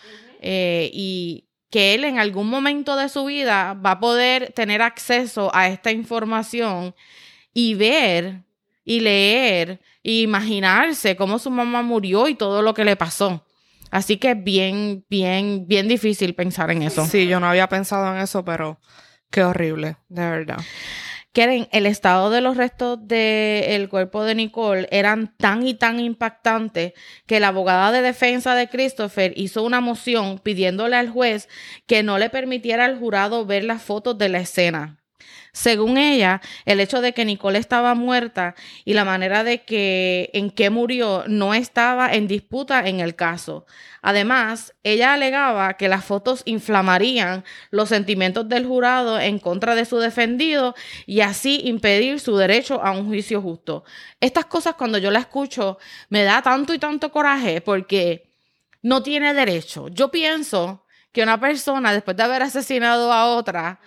Eh, 0.42 0.90
y 0.92 1.46
que 1.70 1.94
él 1.94 2.04
en 2.04 2.18
algún 2.18 2.50
momento 2.50 2.94
de 2.94 3.08
su 3.08 3.24
vida 3.24 3.72
va 3.72 3.92
a 3.92 4.00
poder 4.00 4.52
tener 4.52 4.82
acceso 4.82 5.50
a 5.54 5.68
esta 5.68 5.90
información 5.90 6.94
y 7.54 7.72
ver 7.72 8.42
y 8.84 9.00
leer 9.00 9.80
e 10.02 10.22
imaginarse 10.22 11.16
cómo 11.16 11.38
su 11.38 11.50
mamá 11.50 11.82
murió 11.82 12.28
y 12.28 12.34
todo 12.34 12.62
lo 12.62 12.74
que 12.74 12.84
le 12.84 12.96
pasó. 12.96 13.44
Así 13.90 14.18
que 14.18 14.32
es 14.32 14.44
bien, 14.44 15.04
bien, 15.08 15.66
bien 15.66 15.88
difícil 15.88 16.34
pensar 16.34 16.70
en 16.70 16.82
eso. 16.82 17.04
Sí, 17.06 17.26
yo 17.26 17.40
no 17.40 17.48
había 17.48 17.68
pensado 17.68 18.14
en 18.14 18.22
eso, 18.22 18.44
pero 18.44 18.78
qué 19.30 19.42
horrible, 19.42 19.96
de 20.08 20.30
verdad. 20.30 20.58
Keren, 21.32 21.68
el 21.70 21.86
estado 21.86 22.30
de 22.30 22.40
los 22.40 22.56
restos 22.56 22.98
del 23.06 23.88
cuerpo 23.88 24.24
de 24.24 24.34
Nicole 24.34 24.88
eran 24.90 25.32
tan 25.36 25.64
y 25.64 25.74
tan 25.74 26.00
impactantes 26.00 26.92
que 27.26 27.38
la 27.38 27.48
abogada 27.48 27.92
de 27.92 28.02
defensa 28.02 28.56
de 28.56 28.68
Christopher 28.68 29.32
hizo 29.36 29.62
una 29.62 29.80
moción 29.80 30.40
pidiéndole 30.40 30.96
al 30.96 31.08
juez 31.08 31.48
que 31.86 32.02
no 32.02 32.18
le 32.18 32.30
permitiera 32.30 32.84
al 32.84 32.98
jurado 32.98 33.46
ver 33.46 33.62
las 33.62 33.80
fotos 33.80 34.18
de 34.18 34.28
la 34.28 34.40
escena. 34.40 34.99
Según 35.52 35.98
ella, 35.98 36.40
el 36.64 36.80
hecho 36.80 37.00
de 37.00 37.12
que 37.12 37.24
Nicole 37.24 37.58
estaba 37.58 37.94
muerta 37.94 38.54
y 38.84 38.94
la 38.94 39.04
manera 39.04 39.44
de 39.44 39.64
que 39.64 40.30
en 40.32 40.50
que 40.50 40.70
murió 40.70 41.24
no 41.26 41.54
estaba 41.54 42.12
en 42.14 42.28
disputa 42.28 42.86
en 42.86 43.00
el 43.00 43.16
caso. 43.16 43.66
Además, 44.02 44.74
ella 44.82 45.12
alegaba 45.12 45.74
que 45.74 45.88
las 45.88 46.04
fotos 46.04 46.42
inflamarían 46.44 47.44
los 47.70 47.88
sentimientos 47.88 48.48
del 48.48 48.66
jurado 48.66 49.18
en 49.18 49.38
contra 49.38 49.74
de 49.74 49.84
su 49.84 49.98
defendido 49.98 50.74
y 51.06 51.20
así 51.20 51.60
impedir 51.64 52.20
su 52.20 52.36
derecho 52.36 52.80
a 52.82 52.92
un 52.92 53.06
juicio 53.06 53.42
justo. 53.42 53.84
Estas 54.20 54.46
cosas 54.46 54.74
cuando 54.74 54.98
yo 54.98 55.10
las 55.10 55.22
escucho 55.22 55.78
me 56.08 56.22
da 56.22 56.42
tanto 56.42 56.72
y 56.72 56.78
tanto 56.78 57.10
coraje 57.10 57.60
porque 57.60 58.30
no 58.82 59.02
tiene 59.02 59.34
derecho. 59.34 59.88
Yo 59.88 60.10
pienso 60.10 60.84
que 61.12 61.22
una 61.22 61.40
persona 61.40 61.92
después 61.92 62.16
de 62.16 62.22
haber 62.22 62.42
asesinado 62.42 63.12
a 63.12 63.26
otra 63.26 63.80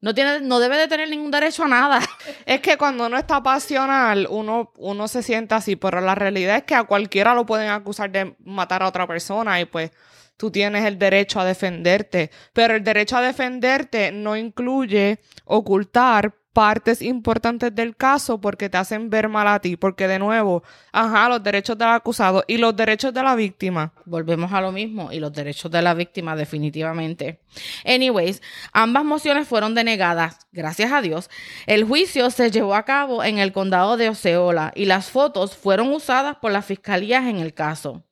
no, 0.00 0.14
tiene, 0.14 0.40
no 0.40 0.60
debe 0.60 0.76
de 0.76 0.88
tener 0.88 1.08
ningún 1.08 1.30
derecho 1.30 1.64
a 1.64 1.68
nada. 1.68 2.00
Es 2.46 2.60
que 2.60 2.76
cuando 2.76 3.06
uno 3.06 3.18
está 3.18 3.42
pasional, 3.42 4.26
uno, 4.30 4.72
uno 4.76 5.08
se 5.08 5.22
siente 5.22 5.54
así, 5.54 5.76
pero 5.76 6.00
la 6.00 6.14
realidad 6.14 6.56
es 6.56 6.62
que 6.64 6.74
a 6.74 6.84
cualquiera 6.84 7.34
lo 7.34 7.46
pueden 7.46 7.68
acusar 7.70 8.10
de 8.10 8.36
matar 8.44 8.82
a 8.82 8.88
otra 8.88 9.06
persona 9.06 9.60
y 9.60 9.64
pues 9.64 9.90
tú 10.36 10.50
tienes 10.50 10.84
el 10.84 10.98
derecho 10.98 11.40
a 11.40 11.44
defenderte. 11.44 12.30
Pero 12.52 12.74
el 12.74 12.84
derecho 12.84 13.16
a 13.16 13.22
defenderte 13.22 14.12
no 14.12 14.36
incluye 14.36 15.20
ocultar 15.44 16.34
partes 16.58 17.02
importantes 17.02 17.72
del 17.72 17.94
caso 17.94 18.40
porque 18.40 18.68
te 18.68 18.76
hacen 18.76 19.10
ver 19.10 19.28
mal 19.28 19.46
a 19.46 19.60
ti, 19.60 19.76
porque 19.76 20.08
de 20.08 20.18
nuevo, 20.18 20.64
ajá, 20.90 21.28
los 21.28 21.40
derechos 21.40 21.78
del 21.78 21.86
acusado 21.86 22.42
y 22.48 22.56
los 22.56 22.74
derechos 22.74 23.14
de 23.14 23.22
la 23.22 23.36
víctima. 23.36 23.92
Volvemos 24.04 24.52
a 24.52 24.60
lo 24.60 24.72
mismo 24.72 25.12
y 25.12 25.20
los 25.20 25.32
derechos 25.32 25.70
de 25.70 25.80
la 25.82 25.94
víctima 25.94 26.34
definitivamente. 26.34 27.38
Anyways, 27.84 28.42
ambas 28.72 29.04
mociones 29.04 29.46
fueron 29.46 29.76
denegadas, 29.76 30.48
gracias 30.50 30.90
a 30.90 31.00
Dios. 31.00 31.30
El 31.68 31.84
juicio 31.84 32.28
se 32.28 32.50
llevó 32.50 32.74
a 32.74 32.84
cabo 32.84 33.22
en 33.22 33.38
el 33.38 33.52
condado 33.52 33.96
de 33.96 34.08
Oceola 34.08 34.72
y 34.74 34.86
las 34.86 35.10
fotos 35.10 35.56
fueron 35.56 35.92
usadas 35.92 36.38
por 36.38 36.50
las 36.50 36.66
fiscalías 36.66 37.24
en 37.26 37.36
el 37.36 37.54
caso. 37.54 38.02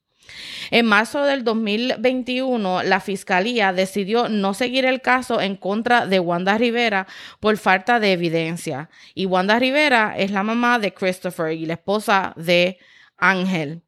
En 0.70 0.86
marzo 0.86 1.22
del 1.22 1.44
2021, 1.44 2.82
la 2.82 3.00
fiscalía 3.00 3.72
decidió 3.72 4.28
no 4.28 4.54
seguir 4.54 4.84
el 4.84 5.00
caso 5.00 5.40
en 5.40 5.56
contra 5.56 6.06
de 6.06 6.20
Wanda 6.20 6.58
Rivera 6.58 7.06
por 7.40 7.56
falta 7.56 8.00
de 8.00 8.12
evidencia. 8.12 8.90
Y 9.14 9.26
Wanda 9.26 9.58
Rivera 9.58 10.14
es 10.16 10.30
la 10.30 10.42
mamá 10.42 10.78
de 10.78 10.92
Christopher 10.92 11.52
y 11.52 11.66
la 11.66 11.74
esposa 11.74 12.32
de 12.36 12.78
Ángel. 13.16 13.82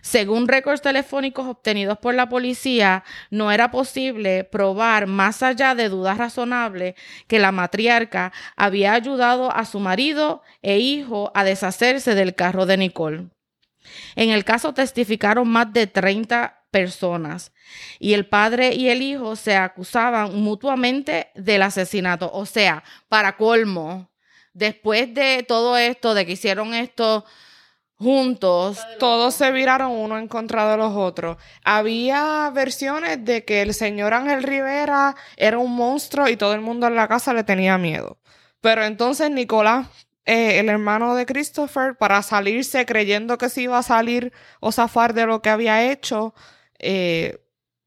Según 0.00 0.48
récords 0.48 0.82
telefónicos 0.82 1.46
obtenidos 1.46 1.98
por 1.98 2.14
la 2.14 2.28
policía, 2.28 3.04
no 3.30 3.50
era 3.50 3.70
posible 3.70 4.44
probar 4.44 5.06
más 5.06 5.42
allá 5.42 5.74
de 5.74 5.88
dudas 5.88 6.18
razonables 6.18 6.94
que 7.26 7.38
la 7.38 7.52
matriarca 7.52 8.32
había 8.56 8.92
ayudado 8.92 9.50
a 9.52 9.64
su 9.64 9.80
marido 9.80 10.42
e 10.62 10.78
hijo 10.78 11.30
a 11.34 11.44
deshacerse 11.44 12.14
del 12.14 12.34
carro 12.34 12.66
de 12.66 12.76
Nicole. 12.76 13.35
En 14.14 14.30
el 14.30 14.44
caso 14.44 14.74
testificaron 14.74 15.48
más 15.48 15.72
de 15.72 15.86
30 15.86 16.64
personas 16.70 17.52
y 17.98 18.12
el 18.12 18.26
padre 18.26 18.74
y 18.74 18.88
el 18.88 19.02
hijo 19.02 19.36
se 19.36 19.56
acusaban 19.56 20.34
mutuamente 20.36 21.30
del 21.34 21.62
asesinato. 21.62 22.30
O 22.32 22.46
sea, 22.46 22.84
para 23.08 23.36
colmo, 23.36 24.10
después 24.52 25.12
de 25.14 25.44
todo 25.46 25.76
esto, 25.76 26.14
de 26.14 26.26
que 26.26 26.32
hicieron 26.32 26.74
esto 26.74 27.24
juntos. 27.98 28.78
Todos 28.98 29.34
se 29.34 29.50
viraron 29.50 29.90
uno 29.90 30.18
en 30.18 30.28
contra 30.28 30.70
de 30.70 30.76
los 30.76 30.94
otros. 30.94 31.38
Había 31.64 32.50
versiones 32.50 33.24
de 33.24 33.44
que 33.44 33.62
el 33.62 33.74
señor 33.74 34.14
Ángel 34.14 34.42
Rivera 34.42 35.16
era 35.36 35.58
un 35.58 35.74
monstruo 35.74 36.28
y 36.28 36.36
todo 36.36 36.54
el 36.54 36.60
mundo 36.60 36.86
en 36.86 36.96
la 36.96 37.08
casa 37.08 37.32
le 37.32 37.44
tenía 37.44 37.78
miedo. 37.78 38.18
Pero 38.60 38.84
entonces 38.84 39.30
Nicolás 39.30 39.86
eh, 40.26 40.58
el 40.58 40.68
hermano 40.68 41.14
de 41.14 41.24
Christopher, 41.24 41.96
para 41.96 42.22
salirse 42.22 42.84
creyendo 42.84 43.38
que 43.38 43.48
se 43.48 43.62
iba 43.62 43.78
a 43.78 43.82
salir 43.82 44.32
o 44.60 44.72
zafar 44.72 45.14
de 45.14 45.26
lo 45.26 45.40
que 45.40 45.50
había 45.50 45.90
hecho, 45.90 46.34
eh, 46.78 47.38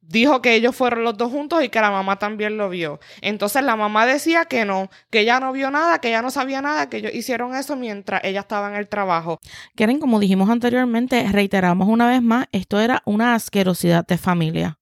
dijo 0.10 0.42
que 0.42 0.56
ellos 0.56 0.76
fueron 0.76 1.04
los 1.04 1.18
dos 1.18 1.32
juntos 1.32 1.64
y 1.64 1.70
que 1.70 1.80
la 1.80 1.92
mamá 1.92 2.18
también 2.18 2.58
lo 2.58 2.70
vio. 2.70 3.00
Entonces 3.22 3.64
la 3.64 3.76
mamá 3.76 4.06
decía 4.06 4.46
que 4.46 4.66
no, 4.66 4.90
que 5.12 5.22
ella 5.22 5.40
no 5.40 5.52
vio 5.52 5.70
nada, 5.70 6.00
que 6.00 6.10
ella 6.10 6.22
no 6.22 6.32
sabía 6.32 6.62
nada, 6.62 6.90
que 6.90 6.98
ellos 6.98 7.14
hicieron 7.14 7.56
eso 7.56 7.76
mientras 7.76 8.24
ella 8.24 8.42
estaba 8.42 8.70
en 8.70 8.76
el 8.76 8.88
trabajo. 8.88 9.40
Quieren, 9.76 10.00
como 10.00 10.20
dijimos 10.20 10.50
anteriormente, 10.50 11.28
reiteramos 11.32 11.88
una 11.88 12.10
vez 12.10 12.22
más, 12.22 12.48
esto 12.52 12.80
era 12.80 13.04
una 13.06 13.36
asquerosidad 13.36 14.06
de 14.08 14.18
familia. 14.18 14.79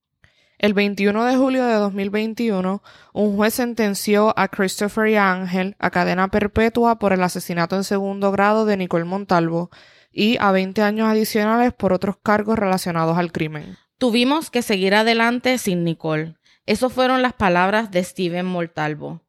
El 0.60 0.74
21 0.74 1.24
de 1.24 1.38
julio 1.38 1.68
de 1.68 1.76
2021, 1.76 2.82
un 3.14 3.36
juez 3.36 3.54
sentenció 3.54 4.34
a 4.36 4.48
Christopher 4.48 5.08
y 5.08 5.16
Ángel 5.16 5.76
a 5.78 5.92
cadena 5.92 6.30
perpetua 6.30 6.98
por 6.98 7.14
el 7.14 7.22
asesinato 7.22 7.76
en 7.76 7.84
segundo 7.84 8.32
grado 8.32 8.66
de 8.66 8.76
Nicole 8.76 9.06
Montalvo 9.06 9.70
y 10.12 10.38
a 10.40 10.52
20 10.52 10.82
años 10.82 11.08
adicionales 11.08 11.74
por 11.74 11.94
otros 11.94 12.18
cargos 12.24 12.58
relacionados 12.58 13.20
al 13.20 13.32
crimen. 13.32 13.78
Tuvimos 14.00 14.50
que 14.50 14.64
seguir 14.64 14.96
adelante 14.96 15.60
sin 15.60 15.84
Nicole. 15.84 16.38
Esas 16.66 16.92
fueron 16.92 17.22
las 17.22 17.34
palabras 17.34 17.92
de 17.92 18.04
Steven 18.04 18.48
Montalvo. 18.48 19.22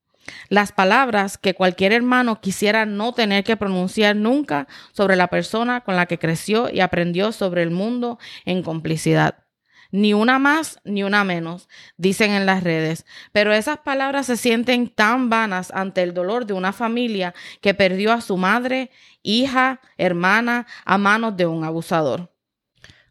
Las 0.49 0.73
palabras 0.73 1.37
que 1.37 1.53
cualquier 1.53 1.93
hermano 1.93 2.41
quisiera 2.41 2.87
no 2.87 3.13
tener 3.13 3.45
que 3.45 3.59
pronunciar 3.59 4.17
nunca 4.17 4.67
sobre 4.93 5.15
la 5.15 5.29
persona 5.29 5.83
con 5.83 5.95
la 5.95 6.07
que 6.07 6.19
creció 6.19 6.71
y 6.73 6.81
aprendió 6.81 7.33
sobre 7.33 7.63
el 7.63 7.71
mundo 7.71 8.19
en 8.47 8.63
complicidad 8.63 9.45
ni 9.91 10.13
una 10.13 10.39
más 10.39 10.81
ni 10.85 11.03
una 11.03 11.25
menos, 11.25 11.69
dicen 11.97 12.33
en 12.33 12.47
las 12.47 12.63
redes. 12.63 13.07
Pero 13.33 13.53
esas 13.53 13.79
palabras 13.79 14.27
se 14.27 14.37
sienten 14.37 14.89
tan 14.89 15.31
vanas 15.31 15.71
ante 15.75 16.03
el 16.03 16.15
dolor 16.15 16.47
de 16.47 16.55
una 16.55 16.73
familia 16.73 17.35
que 17.61 17.75
perdió 17.75 18.13
a 18.13 18.21
su 18.21 18.37
madre, 18.37 18.91
hija, 19.23 19.81
hermana 19.97 20.67
a 20.85 20.99
manos 20.99 21.37
de 21.37 21.47
un 21.47 21.65
abusador. 21.65 22.33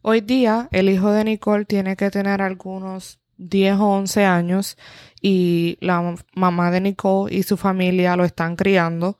Hoy 0.02 0.22
día 0.22 0.70
el 0.72 0.90
hijo 0.90 1.12
de 1.12 1.24
Nicole 1.24 1.66
tiene 1.66 1.96
que 1.96 2.10
tener 2.10 2.42
algunos 2.42 3.20
10 3.38 3.76
o 3.76 3.86
11 3.88 4.26
años 4.26 4.78
y 5.22 5.78
la 5.82 6.16
mamá 6.34 6.72
de 6.72 6.82
Nicole 6.82 7.36
y 7.36 7.44
su 7.44 7.58
familia 7.58 8.16
lo 8.16 8.26
están 8.26 8.56
criando 8.56 9.20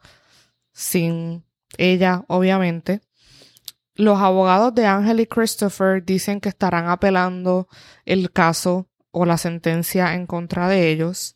sin 0.72 1.44
ella, 1.78 2.24
obviamente. 2.28 3.02
Los 3.98 4.20
abogados 4.20 4.76
de 4.76 4.86
Ángel 4.86 5.20
y 5.22 5.26
Christopher 5.26 6.06
dicen 6.06 6.40
que 6.40 6.50
estarán 6.50 6.88
apelando 6.88 7.68
el 8.06 8.32
caso 8.32 8.88
o 9.10 9.26
la 9.26 9.40
sentencia 9.40 10.14
en 10.14 10.28
contra 10.28 10.70
de 10.70 10.92
ellos. 10.92 11.36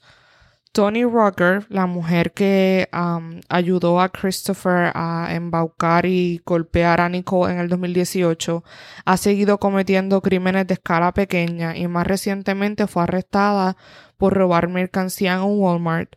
Tony 0.71 1.03
Rocker, 1.03 1.65
la 1.69 1.87
mujer 1.87 2.33
que 2.33 2.87
um, 2.93 3.41
ayudó 3.49 3.99
a 3.99 4.09
Christopher 4.09 4.91
a 4.93 5.29
embaucar 5.31 6.05
y 6.05 6.39
golpear 6.45 7.01
a 7.01 7.09
Nicole 7.09 7.53
en 7.53 7.59
el 7.59 7.67
2018, 7.67 8.63
ha 9.05 9.17
seguido 9.17 9.59
cometiendo 9.59 10.21
crímenes 10.21 10.67
de 10.67 10.75
escala 10.75 11.13
pequeña 11.13 11.75
y 11.75 11.87
más 11.87 12.05
recientemente 12.05 12.85
fue 12.85 13.03
arrestada 13.03 13.75
por 14.17 14.33
robar 14.35 14.69
mercancía 14.69 15.33
en 15.33 15.41
un 15.41 15.59
Walmart. 15.59 16.15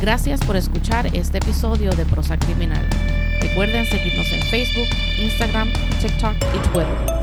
Gracias 0.00 0.44
por 0.44 0.56
escuchar 0.56 1.06
este 1.14 1.38
episodio 1.38 1.92
de 1.92 2.04
Prosa 2.04 2.36
Criminal. 2.38 2.84
Recuerden 3.40 3.86
seguirnos 3.86 4.30
en 4.32 4.42
Facebook, 4.42 4.88
Instagram, 5.18 5.72
TikTok 6.02 6.34
y 6.54 6.58
Twitter. 6.68 7.13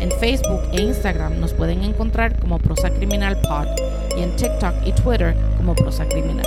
En 0.00 0.10
Facebook 0.10 0.62
e 0.72 0.80
Instagram 0.80 1.40
nos 1.40 1.52
pueden 1.52 1.82
encontrar 1.82 2.38
como 2.40 2.58
Prosa 2.58 2.90
Criminal 2.90 3.36
Pod 3.42 3.66
y 4.16 4.22
en 4.22 4.34
TikTok 4.36 4.74
y 4.86 4.92
Twitter 4.92 5.34
como 5.56 5.74
Prosa 5.74 6.06
Criminal. 6.06 6.46